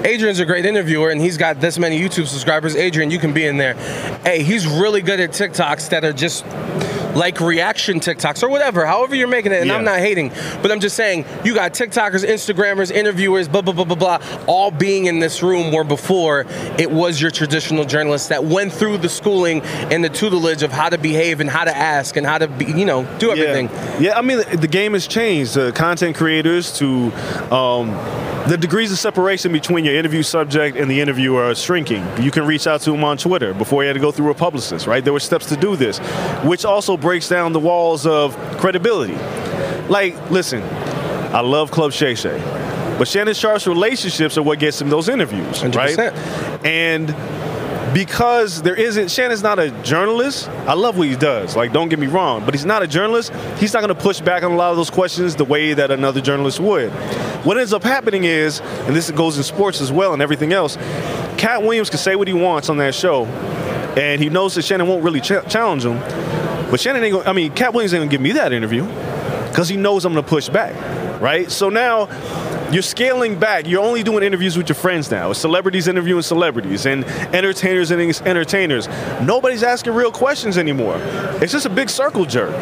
[0.06, 2.76] Adrian's a great interviewer and he's got this many YouTube subscribers.
[2.76, 3.74] Adrian, you can be in there.
[4.24, 6.44] Hey, he's really good at TikToks that are just
[7.16, 9.62] like reaction TikToks or whatever, however you're making it.
[9.62, 10.30] And I'm not hating,
[10.62, 14.72] but I'm just saying you got TikTokers, Instagrammers, interviewers, blah, blah, blah, blah, blah, all
[14.72, 16.46] being in this room where before
[16.78, 20.90] it was your traditional journalists that went through the schooling and the tutelage of how
[20.90, 23.68] to behave and how to ask and how to be, you know, do everything.
[23.68, 24.18] Yeah, yeah.
[24.18, 25.58] I mean, the, the game has changed.
[25.58, 27.12] Uh, content creators to
[27.54, 27.90] um,
[28.48, 32.06] the degrees of separation between your interview subject and the interviewer are shrinking.
[32.22, 34.36] You can reach out to them on Twitter before you had to go through a
[34.36, 35.04] publicist, right?
[35.04, 36.00] There were steps to do this,
[36.44, 39.14] which also breaks down the walls of credibility.
[39.90, 42.40] Like, listen, I love Club Shay Shay.
[42.98, 45.96] But Shannon Sharpe's relationships are what gets him those interviews, right?
[45.98, 46.66] 100%.
[46.66, 47.14] And
[47.94, 50.48] because there isn't Shannon's not a journalist.
[50.68, 51.56] I love what he does.
[51.56, 53.32] Like, don't get me wrong, but he's not a journalist.
[53.60, 55.92] He's not going to push back on a lot of those questions the way that
[55.92, 56.92] another journalist would.
[57.46, 60.76] What ends up happening is, and this goes in sports as well and everything else,
[61.38, 63.26] Katt Williams can say what he wants on that show.
[63.96, 65.98] and he knows that Shannon won't really ch- challenge him.
[66.74, 68.84] But Shannon ain't gonna, I mean, Katt Williams ain't gonna give me that interview
[69.48, 70.74] because he knows I'm gonna push back,
[71.22, 71.52] right?
[71.52, 72.08] So now
[72.72, 73.68] you're scaling back.
[73.68, 75.34] You're only doing interviews with your friends now.
[75.34, 78.88] Celebrities interviewing celebrities and entertainers and entertainers.
[79.22, 80.98] Nobody's asking real questions anymore.
[81.44, 82.56] It's just a big circle jerk.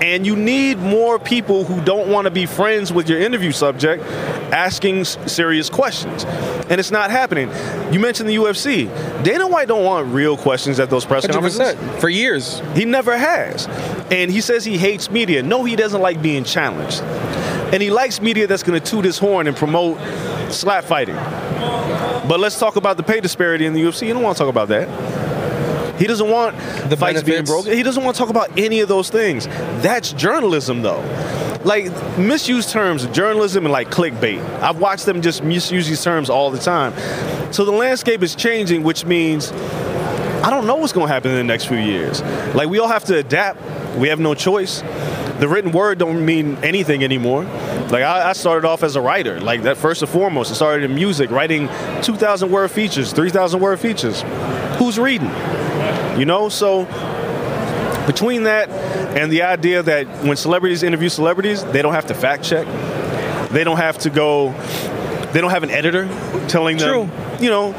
[0.00, 4.02] And you need more people who don't want to be friends with your interview subject
[4.52, 6.24] asking serious questions.
[6.24, 7.50] And it's not happening.
[7.92, 8.86] You mentioned the UFC.
[9.24, 11.60] Dana White don't want real questions at those press conferences.
[11.60, 12.60] 100% for years.
[12.74, 13.66] He never has.
[14.10, 15.42] And he says he hates media.
[15.42, 17.02] No, he doesn't like being challenged.
[17.72, 19.98] And he likes media that's going to toot his horn and promote
[20.52, 21.16] slap fighting.
[21.16, 24.06] But let's talk about the pay disparity in the UFC.
[24.06, 24.88] You don't want to talk about that.
[25.98, 26.56] He doesn't want
[26.88, 27.50] the fights being benefits.
[27.50, 27.72] broken.
[27.72, 29.46] He doesn't want to talk about any of those things.
[29.82, 31.02] That's journalism, though.
[31.64, 34.40] Like misused terms, journalism and like clickbait.
[34.60, 36.92] I've watched them just misuse these terms all the time.
[37.52, 41.36] So the landscape is changing, which means I don't know what's going to happen in
[41.36, 42.22] the next few years.
[42.54, 43.60] Like we all have to adapt.
[43.96, 44.82] We have no choice.
[45.40, 47.42] The written word don't mean anything anymore.
[47.42, 49.40] Like I, I started off as a writer.
[49.40, 51.68] Like that first and foremost, I started in music, writing
[52.02, 54.22] 2,000 word features, 3,000 word features.
[54.78, 55.30] Who's reading?
[56.18, 56.84] You know, so
[58.06, 58.70] between that
[59.16, 62.66] and the idea that when celebrities interview celebrities, they don't have to fact check.
[63.50, 64.52] They don't have to go.
[65.32, 66.08] They don't have an editor
[66.48, 66.88] telling them.
[67.40, 67.72] You know,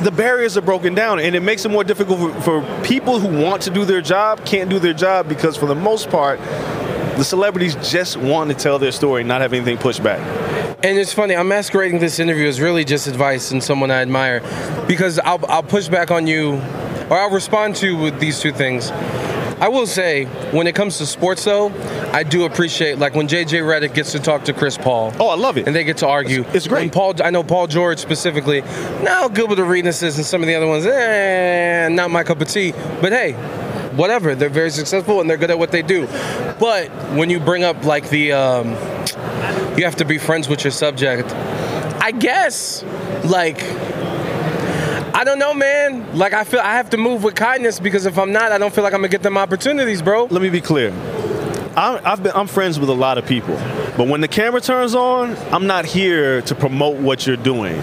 [0.00, 3.42] the barriers are broken down, and it makes it more difficult for, for people who
[3.42, 6.40] want to do their job can't do their job because, for the most part,
[7.16, 10.20] the celebrities just want to tell their story, not have anything pushed back.
[10.82, 14.40] And it's funny, I'm masquerading this interview as really just advice and someone I admire
[14.88, 16.62] because I'll, I'll push back on you
[17.10, 18.90] or I'll respond to with these two things.
[19.60, 21.68] I will say, when it comes to sports, though,
[22.12, 25.12] I do appreciate like when JJ Redick gets to talk to Chris Paul.
[25.20, 25.66] Oh, I love it.
[25.66, 26.46] And they get to argue.
[26.54, 26.80] It's, great.
[26.80, 28.62] When Paul, I know Paul George specifically.
[29.02, 32.72] Now Gilbert Arenas and some of the other ones, eh, not my cup of tea.
[33.02, 33.32] But hey,
[33.96, 34.34] whatever.
[34.34, 36.06] They're very successful and they're good at what they do.
[36.58, 38.68] But when you bring up like the, um,
[39.76, 41.30] you have to be friends with your subject.
[42.02, 42.82] I guess,
[43.24, 43.60] like,
[45.20, 46.16] I don't know, man.
[46.16, 48.74] Like, I feel I have to move with kindness because if I'm not, I don't
[48.74, 50.24] feel like I'm gonna get them opportunities, bro.
[50.24, 50.92] Let me be clear.
[51.76, 53.54] I'm, I've been, I'm friends with a lot of people,
[53.98, 57.74] but when the camera turns on, I'm not here to promote what you're doing,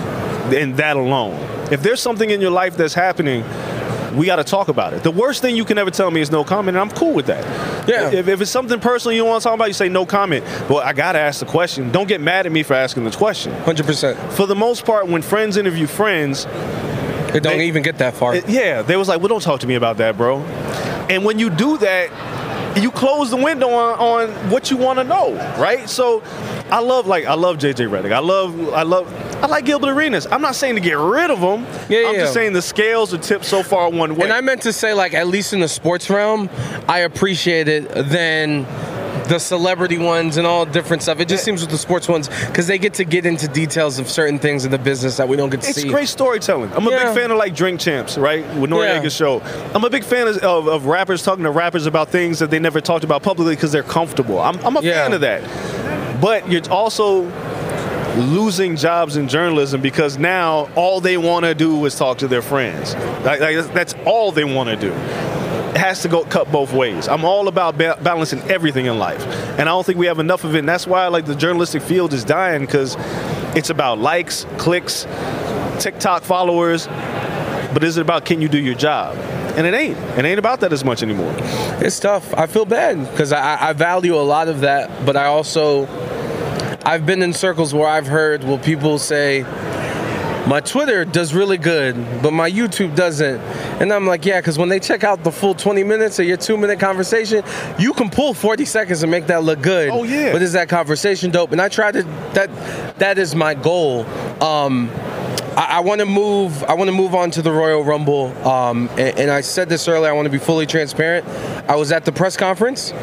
[0.52, 1.36] and that alone.
[1.72, 3.44] If there's something in your life that's happening,
[4.16, 5.04] we got to talk about it.
[5.04, 7.28] The worst thing you can ever tell me is no comment, and I'm cool with
[7.28, 7.88] that.
[7.88, 8.10] Yeah.
[8.10, 10.44] If, if it's something personal you don't want to talk about, you say no comment.
[10.68, 11.92] But I got to ask the question.
[11.92, 13.54] Don't get mad at me for asking the question.
[13.64, 14.32] 100%.
[14.34, 16.48] For the most part, when friends interview friends,
[17.36, 18.36] It don't even get that far.
[18.36, 20.40] it- yeah, they was like, well, don't talk to me about that, bro.
[21.10, 22.10] And when you do that,
[22.82, 25.90] you close the window on, on what you want to know, right?
[25.90, 26.22] So
[26.70, 28.12] I love like I love JJ Redick.
[28.12, 29.12] I love I love
[29.44, 30.28] I like Gilbert Arenas.
[30.30, 31.66] I'm not saying to get rid of them.
[31.90, 32.22] Yeah, I'm yeah.
[32.22, 34.26] just saying the scales are tipped so far one way.
[34.26, 36.50] And I meant to say, like, at least in the sports realm,
[36.88, 38.66] I appreciate it than
[39.28, 41.20] the celebrity ones and all different stuff.
[41.20, 44.10] It just seems with the sports ones because they get to get into details of
[44.10, 45.88] certain things in the business that we don't get to It's see.
[45.88, 46.72] It's great storytelling.
[46.74, 47.06] I'm a Yeah.
[47.06, 48.46] big fan of like Drink Champs, right?
[48.56, 49.26] With Noreaga's Yeah.
[49.26, 49.42] show.
[49.74, 52.60] I'm a big fan of, of, of rappers talking to rappers about things that they
[52.60, 54.40] never talked about publicly because they're comfortable.
[54.40, 55.04] I'm, I'm a Yeah.
[55.04, 55.42] fan of that.
[56.22, 57.30] But you're also
[58.18, 62.42] losing jobs in journalism because now all they want to do is talk to their
[62.42, 62.96] friends.
[63.24, 64.92] Like, like, that's- that's all they want to do.
[65.76, 67.08] Has to go cut both ways.
[67.08, 69.24] I'm all about ba- balancing everything in life,
[69.60, 70.60] and I don't think we have enough of it.
[70.60, 72.96] And that's why like the journalistic field is dying because
[73.56, 75.06] it's about likes, clicks,
[75.80, 76.88] TikTok followers,
[77.74, 79.16] but is it about can you do your job?
[79.58, 79.98] And it ain't.
[80.18, 81.34] It ain't about that as much anymore.
[81.80, 82.34] It's tough.
[82.36, 85.88] I feel bad because I, I value a lot of that, but I also
[86.86, 89.42] I've been in circles where I've heard well people say
[90.48, 93.42] my Twitter does really good, but my YouTube doesn't.
[93.82, 96.38] And I'm like, yeah, because when they check out the full 20 minutes of your
[96.38, 97.44] two minute conversation,
[97.78, 99.90] you can pull 40 seconds and make that look good.
[99.90, 100.32] Oh, yeah.
[100.32, 101.52] But is that conversation dope?
[101.52, 104.06] And I try to that that is my goal.
[104.42, 104.90] Um,
[105.58, 106.64] I, I want to move.
[106.64, 108.28] I want to move on to the Royal Rumble.
[108.48, 110.10] Um, and, and I said this earlier.
[110.10, 111.28] I want to be fully transparent.
[111.70, 112.94] I was at the press conference.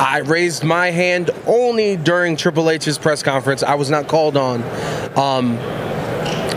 [0.00, 3.62] I raised my hand only during Triple H's press conference.
[3.62, 4.62] I was not called on.
[5.16, 5.58] Um,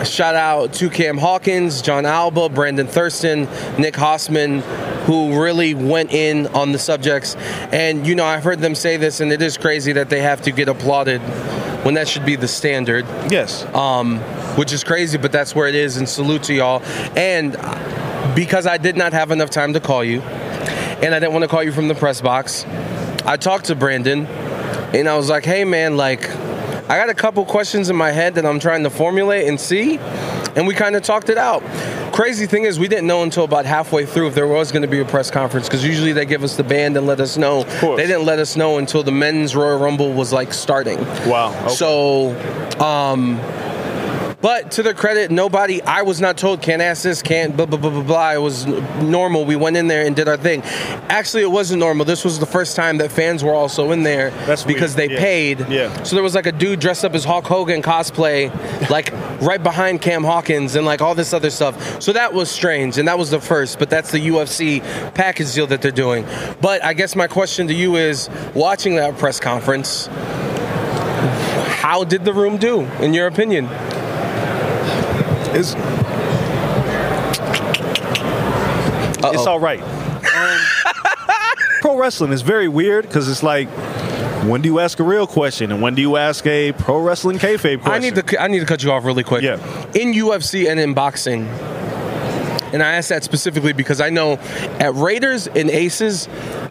[0.05, 3.41] shout out to Cam Hawkins, Jon Alba, Brandon Thurston,
[3.77, 4.61] Nick Hausman,
[5.05, 7.35] who really went in on the subjects.
[7.71, 10.41] And you know, I've heard them say this, and it is crazy that they have
[10.43, 11.21] to get applauded
[11.83, 13.65] when that should be the standard Yes.
[13.73, 14.19] um,
[14.55, 15.97] which is crazy, but that's where it is.
[15.97, 16.81] And salute to y'all.
[17.15, 17.53] And
[18.35, 21.47] because I did not have enough time to call you, and I didn't want to
[21.47, 22.65] call you from the press box,
[23.25, 24.25] I talked to Brandon,
[24.93, 26.29] and I was like, "Hey, man, like,
[26.91, 29.97] I got a couple questions in my head that I'm trying to formulate and see."
[30.57, 31.63] And we kind of talked it out.
[32.13, 34.87] Crazy thing is, we didn't know until about halfway through if there was going to
[34.89, 37.63] be a press conference because usually they give us the band and let us know.
[37.63, 40.99] They didn't let us know until the men's Royal Rumble was like starting.
[41.25, 41.55] Wow.
[41.61, 41.75] Okay.
[41.75, 42.31] So,
[42.83, 43.39] um,
[44.41, 45.81] but to their credit, nobody.
[45.83, 48.31] I was not told can't ask this, can't blah blah blah blah blah.
[48.33, 49.45] It was normal.
[49.45, 50.61] We went in there and did our thing.
[51.09, 52.05] Actually, it wasn't normal.
[52.05, 55.09] This was the first time that fans were also in there That's because weird.
[55.11, 55.19] they Yeah.
[55.19, 55.69] paid.
[55.69, 56.03] Yeah.
[56.03, 58.49] So there was like a dude dressed up as Hulk Hogan cosplay,
[58.89, 59.11] like
[59.41, 62.01] right behind Cam Hawkins and like all this other stuff.
[62.01, 63.77] So that was strange, and that was the first.
[63.79, 64.81] But that's the UFC
[65.13, 66.25] package deal that they're doing.
[66.61, 70.07] But I guess my question to you is, watching that press conference,
[71.81, 73.67] how did the room do, in your opinion?
[75.53, 75.75] It's,
[79.23, 79.81] it's all right.
[79.81, 80.59] Um,
[81.81, 83.67] pro wrestling is very weird because it's like,
[84.45, 87.37] when do you ask a real question and when do you ask a pro wrestling
[87.37, 87.91] kayfabe question?
[87.91, 89.43] I need to I need to cut you off really quick.
[89.43, 89.57] Yeah.
[89.93, 91.45] In UFC and in boxing,
[92.73, 94.33] and I ask that specifically because I know
[94.79, 96.27] at Raiders and Aces,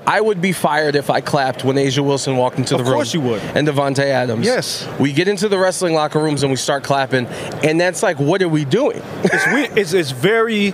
[0.07, 2.89] I would be fired if I clapped when A'ja Wilson walked into the room.
[2.89, 3.43] Of course you would.
[3.43, 4.45] And Davante Adams.
[4.45, 4.89] Yes.
[4.99, 8.43] We get into the wrestling locker rooms and we start clapping, and that's like, what
[8.43, 9.03] are we doing?
[9.25, 9.79] it's weird.
[9.79, 10.73] It's, it's very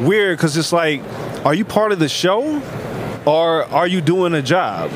[0.00, 1.02] weird because it's like,
[1.44, 2.62] are you part of the show
[3.24, 4.90] or are you doing a job?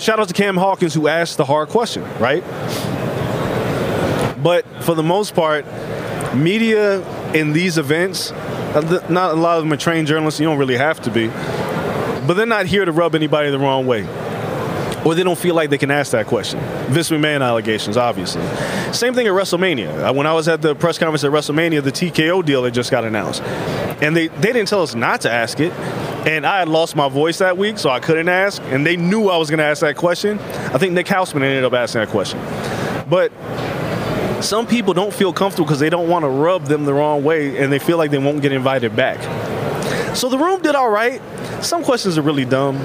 [0.00, 2.42] Shout out to Cam Hawkins who asked the hard question, right?
[4.42, 5.64] But for the most part,
[6.34, 7.00] media
[7.32, 8.32] in these events,
[9.10, 10.40] not a lot of them are trained journalists.
[10.40, 13.86] You don't really have to be, but they're not here to rub anybody the wrong
[13.86, 14.06] way
[15.04, 16.60] or they don't feel like they can ask that question.
[16.90, 18.42] Vince McMahon allegations, obviously.
[18.92, 20.10] Same thing at WrestleMania.
[20.10, 22.90] Uh, When I was at the press conference at WrestleMania, the TKO deal had just
[22.90, 23.42] got announced.
[24.02, 25.72] And they, they didn't tell us not to ask it.
[26.26, 28.62] And I had lost my voice that week, so I couldn't ask.
[28.66, 30.38] And they knew I was going to ask that question.
[30.38, 32.38] I think Nick Hausman ended up asking that question.
[33.08, 33.32] But
[34.42, 37.56] some people don't feel comfortable because they don't want to rub them the wrong way
[37.62, 39.18] and they feel like they won't get invited back.
[40.16, 41.20] So the room did all right.
[41.62, 42.76] Some questions are really dumb.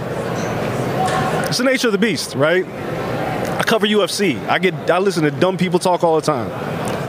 [1.47, 2.65] It's the nature of the beast, right?
[2.65, 4.37] I cover UFC.
[4.47, 6.49] I get I listen to dumb people talk all the time.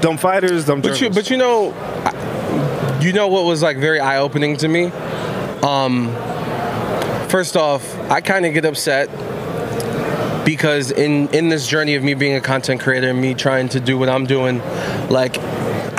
[0.01, 1.73] Dumb fighters, dumb But you, but you know,
[2.05, 4.87] I- you know what was like very eye opening to me.
[5.63, 6.09] Um,
[7.29, 9.09] first off, I kind of get upset
[10.49, 13.81] because in in this journey of me being a content creator and me trying to
[13.81, 14.61] do what I'm doing,
[15.11, 15.37] like.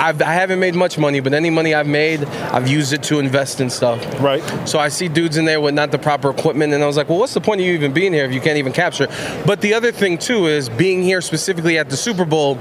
[0.00, 3.18] I've, I haven't made much money, but any money I've made, I've used it to
[3.18, 4.00] invest in stuff.
[4.18, 4.42] Right.
[4.66, 7.10] So I see dudes in there with not the proper equipment, and I was like,
[7.10, 9.08] well, what's the point of you even being here if you can't even capture?
[9.44, 12.58] But the other thing, too, is being here specifically at the Super Bowl,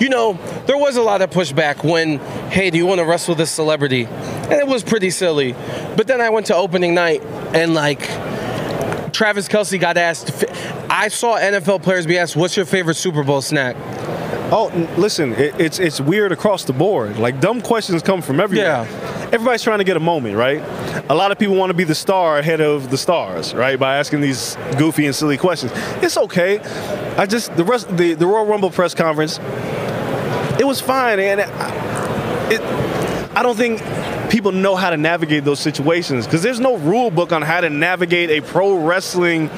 [0.00, 2.18] you know, there was a lot of pushback when,
[2.50, 4.06] hey, do you want to wrestle this celebrity?
[4.06, 5.52] And it was pretty silly.
[5.98, 8.00] But then I went to opening night, and like,
[9.14, 10.44] Travis Kelce got asked,
[10.90, 13.76] I saw NFL players be asked, what's your favorite Super Bowl snack?
[14.52, 14.66] Oh,
[14.98, 17.18] listen, it, it's it's weird across the board.
[17.18, 18.84] Like dumb questions come from everywhere.
[18.86, 19.28] Yeah.
[19.32, 20.60] Everybody's trying to get a moment, right?
[21.08, 23.78] A lot of people want to be the star ahead of the stars, right?
[23.78, 25.72] By asking these goofy and silly questions.
[26.02, 26.58] It's okay.
[27.16, 29.38] I just the rest the the Royal Rumble press conference.
[30.60, 32.60] It was fine, and I- it.
[33.36, 33.80] I don't think
[34.30, 37.70] people know how to navigate those situations because there's no rule book on how to
[37.70, 39.48] navigate a pro wrestling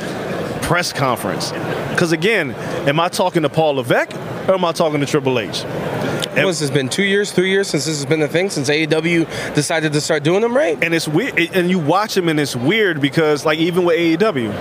[0.62, 1.52] press conference.
[1.90, 2.52] Because again,
[2.88, 4.14] am I talking to Paul Levesque
[4.48, 5.62] or am I talking to Triple H?
[5.62, 6.90] What has this been?
[6.90, 8.50] Two years, three years since this has been a thing?
[8.50, 10.76] Since AEW decided to start doing them, right?
[10.84, 14.52] And it's weird, and you watch them, and it's weird because, like, even with AEW,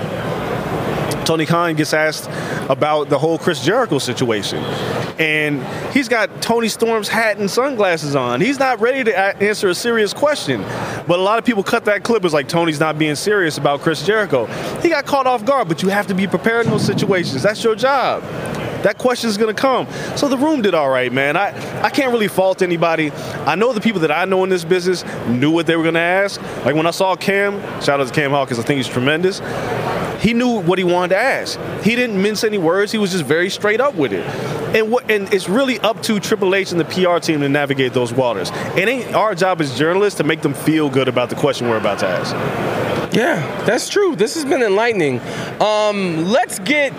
[1.25, 2.29] Tony Khan gets asked
[2.69, 4.63] about the whole Chris Jericho situation.
[5.19, 5.63] And
[5.93, 8.41] he's got Toni Storm's hat and sunglasses on.
[8.41, 10.61] He's not ready to answer a serious question.
[11.07, 13.81] But a lot of people cut that clip as like Tony's not being serious about
[13.81, 14.45] Chris Jericho.
[14.81, 17.43] He got caught off guard, but you have to be prepared in those situations.
[17.43, 18.23] That's your job.
[18.85, 19.87] That question is gonna come.
[20.15, 21.35] So the room did all right, man.
[21.35, 21.47] I,
[21.81, 23.09] I can't really fault anybody.
[23.11, 25.97] I know the people that I know in this business knew what they were gonna
[25.97, 26.39] ask.
[26.63, 29.39] Like when I saw Cam, shout out to Cam Hawkins, I think he's tremendous.
[30.21, 31.59] He knew what he wanted to ask.
[31.81, 32.91] He didn't mince any words.
[32.91, 34.23] He was just very straight up with it.
[34.75, 37.93] And what and it's really up to Triple H and the PR team to navigate
[37.93, 38.51] those waters.
[38.77, 41.77] It ain't our job as journalists to make them feel good about the question we're
[41.77, 42.35] about to ask.
[43.15, 44.17] Yeah, that's true.
[44.17, 45.21] This has been enlightening.
[45.61, 46.91] Um, let's get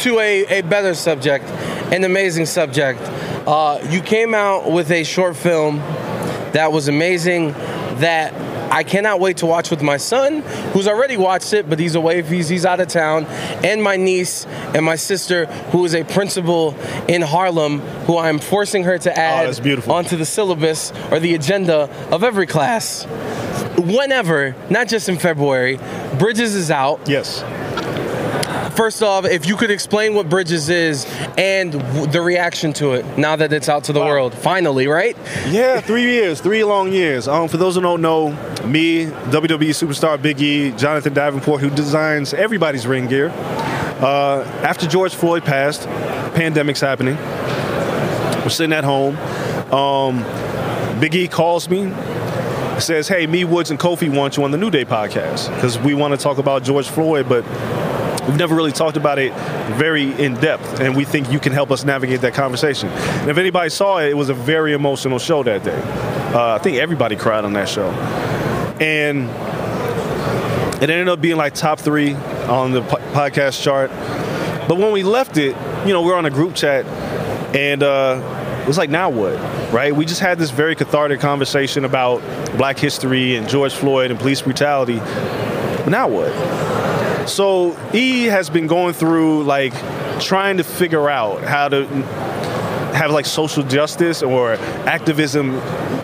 [0.00, 1.46] to a, a better subject,
[1.94, 3.00] an amazing subject.
[3.48, 5.78] Uh, you came out with a short film
[6.52, 7.52] that was amazing
[8.00, 8.34] that
[8.70, 10.42] I cannot wait to watch with my son,
[10.72, 13.26] who's already watched it, but he's away, he's, he's out of town,
[13.64, 16.74] and my niece and my sister, who is a principal
[17.08, 19.92] in Harlem, who I'm forcing her to add that's beautiful.
[19.94, 23.06] onto the syllabus or the agenda of every class
[23.78, 25.78] whenever, not just in February,
[26.18, 27.00] Bridges is out.
[27.08, 27.42] Yes.
[28.76, 31.06] first off, if you could explain what Bridges is
[31.38, 35.16] and w- the reaction to it now that it's out to the world, finally, right?
[35.48, 37.28] Yeah, three years, three long years.
[37.28, 38.30] Um, for those who don't know,
[38.66, 43.30] me, WWE superstar Big E, Jonathan Davenport, who designs everybody's ring gear.
[43.30, 45.86] Uh, after George Floyd passed,
[46.34, 47.16] pandemic's happening.
[48.42, 49.16] We're sitting at home.
[49.72, 51.92] Um, Big E calls me,
[52.78, 55.94] says, "Hey, me, Woods, and Kofi want you on the New Day podcast because we
[55.94, 57.44] want to talk about George Floyd, but
[58.26, 59.32] we've never really talked about it
[59.76, 63.38] very in depth, and we think you can help us navigate that conversation." And if
[63.38, 65.80] anybody saw it, it was a very emotional show that day.
[66.34, 67.88] Uh, I think everybody cried on that show,
[68.80, 69.28] and
[70.82, 73.90] it ended up being like top three on the po- podcast chart.
[74.68, 75.56] But when we left it,
[75.86, 76.84] you know, we are on a group chat,
[77.54, 79.38] and uh, it was like, now what?
[79.72, 79.94] Right?
[79.94, 82.20] We just had this very cathartic conversation about
[82.56, 84.96] Black history and George Floyd and police brutality.
[85.88, 87.28] Now what?
[87.28, 89.72] So E has been going through like
[90.20, 91.86] trying to figure out how to
[92.94, 94.54] have like social justice or
[94.86, 95.54] activism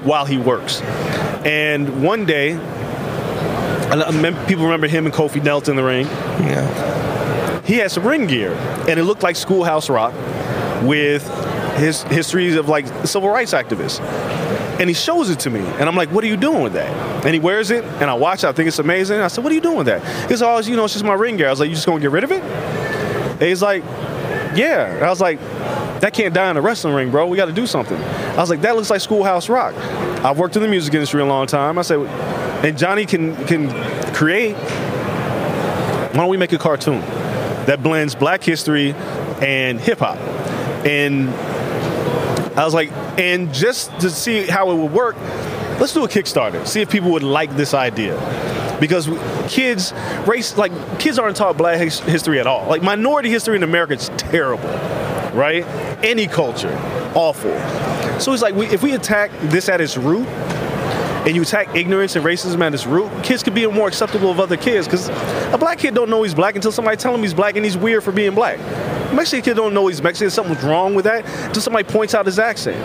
[0.04, 0.80] while he works.
[1.44, 2.52] And one day,
[4.46, 6.06] people remember him and Kofi knelt in the ring.
[6.06, 7.60] Yeah.
[7.64, 8.52] He had some ring gear,
[8.88, 10.14] and it looked like Schoolhouse Rock
[10.82, 11.26] with
[11.76, 14.00] his histories of like civil rights activists.
[14.80, 16.90] And he shows it to me, and I'm like, "What are you doing with that?"
[17.24, 18.42] And he wears it, and I watch.
[18.42, 18.48] it.
[18.48, 19.20] I think it's amazing.
[19.20, 21.14] I said, "What are you doing with that?" He's always, "You know, it's just my
[21.14, 23.84] ring gear." I was like, "You just gonna get rid of it?" And he's like,
[24.56, 25.38] "Yeah." I was like,
[26.02, 27.26] "That can't die in a wrestling ring, bro.
[27.26, 29.74] We got to do something." I was like, "That looks like Schoolhouse Rock."
[30.22, 31.78] I've worked in the music industry a long time.
[31.78, 32.00] I said,
[32.62, 33.70] "And Johnny can can
[34.12, 34.56] create.
[34.56, 37.00] Why don't we make a cartoon
[37.66, 38.94] that blends Black history
[39.40, 40.18] and hip hop?"
[40.84, 41.30] And
[42.56, 45.16] I was like, and just to see how it would work,
[45.80, 46.66] let's do a Kickstarter.
[46.66, 48.18] See if people would like this idea.
[48.78, 49.08] Because
[49.48, 49.94] kids,
[50.26, 52.66] race, like kids aren't taught black history at all.
[52.68, 54.68] Like minority history in America is terrible,
[55.32, 55.64] right?
[56.02, 56.74] Any culture,
[57.14, 57.52] awful.
[58.20, 60.26] So it's like we, if we attack this at its root,
[61.26, 64.40] and you attack ignorance and racism at its root, kids could be more acceptable of
[64.40, 64.88] other kids.
[64.88, 65.08] Because
[65.52, 67.76] a black kid don't know he's black until somebody tell him he's black and he's
[67.76, 68.58] weird for being black.
[69.12, 70.30] Mexican kid don't know he's Mexican.
[70.30, 72.78] Something's wrong with that until somebody points out his accent.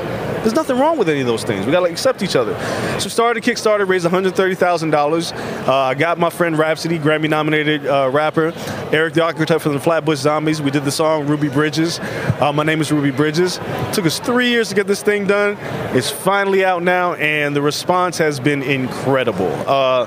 [0.48, 1.66] There's nothing wrong with any of those things.
[1.66, 2.54] We gotta accept each other.
[3.00, 5.68] So started a Kickstarter, raised $130,000.
[5.68, 8.54] Uh, I got my friend Rapsody, Grammy-nominated uh, rapper,
[8.94, 10.62] Erick the Architect from the Flatbush Zombies.
[10.62, 12.00] We did the song Ruby Bridges.
[12.00, 13.60] Uh, my name is Ruby Bridges.
[13.92, 15.58] took us three years to get this thing done.
[15.96, 19.52] It's finally out now, and the response has been incredible.
[19.68, 20.06] Uh,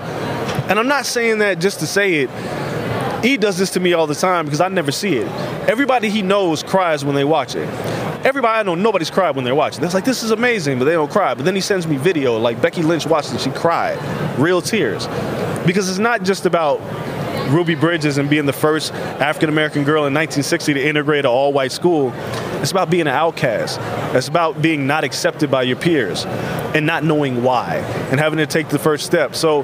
[0.71, 2.31] and I'm not saying that just to say it.
[3.23, 5.27] He does this to me all the time because I never see it.
[5.68, 7.68] Everybody he knows cries when they watch it.
[8.25, 9.81] Everybody I know, nobody's cried when they're watching.
[9.81, 11.35] They're like, this is amazing, but they don't cry.
[11.35, 13.99] But then he sends me video, like Becky Lynch watched it, she cried.
[14.39, 15.07] Real tears.
[15.66, 16.81] Because it's not just about
[17.51, 21.53] Ruby Bridges and being the first African American girl in 1960 to integrate an all
[21.53, 22.13] white school.
[22.61, 23.79] It's about being an outcast.
[24.15, 27.77] It's about being not accepted by your peers and not knowing why
[28.11, 29.35] and having to take the first step.
[29.35, 29.63] So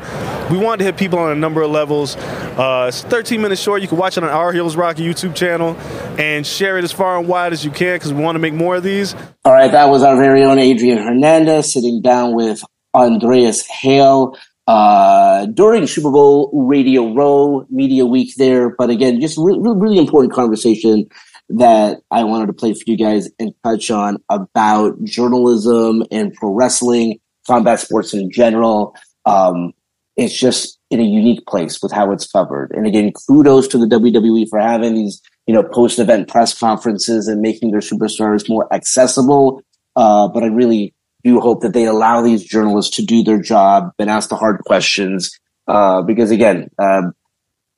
[0.50, 2.16] we wanted to hit people on a number of levels.
[2.16, 3.82] Uh, it's 13 minutes short.
[3.82, 5.76] You can watch it on our Heels Rock YouTube channel
[6.18, 8.54] and share it as far and wide as you can because we want to make
[8.54, 9.14] more of these.
[9.44, 12.62] All right, that was our very own Adrian Hernandez sitting down with
[12.94, 18.74] Andreas Hale uh, during Super Bowl Radio Row Media Week there.
[18.76, 21.06] But again, just re- re- really important conversation
[21.48, 26.52] that I wanted to play for you guys and touch on about journalism and pro
[26.52, 28.96] wrestling, combat sports in general.
[29.24, 29.72] Um,
[30.16, 32.72] it's just in a unique place with how it's covered.
[32.72, 37.40] And again, kudos to the WWE for having these, you know, post-event press conferences and
[37.40, 39.62] making their superstars more accessible.
[39.94, 40.94] Uh, but I really
[41.26, 44.60] do hope that they allow these journalists to do their job and ask the hard
[44.64, 45.36] questions.
[45.66, 47.12] Uh, because again, um,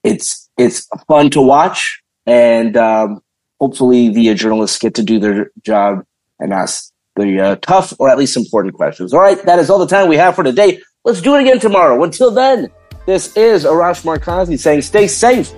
[0.04, 3.20] it's, it's fun to watch and, um,
[3.60, 6.04] hopefully the journalists get to do their job
[6.38, 9.12] and ask the uh, tough or at least important questions.
[9.12, 9.42] All right.
[9.44, 10.80] That is all the time we have for today.
[11.04, 12.02] Let's do it again tomorrow.
[12.04, 12.68] Until then,
[13.06, 15.52] this is Arash Markazi saying stay safe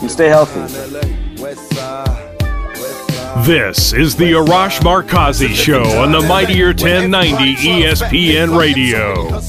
[0.00, 0.60] and stay healthy.
[3.44, 9.40] This is the Arash Markazi Show on the Mightier 1090 ESPN Radio.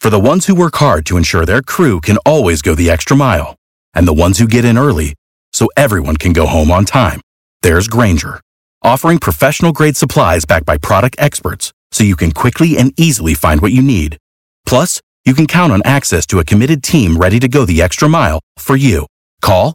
[0.00, 3.16] For the ones who work hard to ensure their crew can always go the extra
[3.16, 3.54] mile,
[3.94, 5.14] and the ones who get in early
[5.52, 7.20] so everyone can go home on time,
[7.62, 8.40] there's Grainger,
[8.82, 13.60] offering professional grade supplies backed by product experts so you can quickly and easily find
[13.60, 14.16] what you need.
[14.64, 18.08] Plus, you can count on access to a committed team ready to go the extra
[18.08, 19.06] mile for you.
[19.42, 19.74] Call,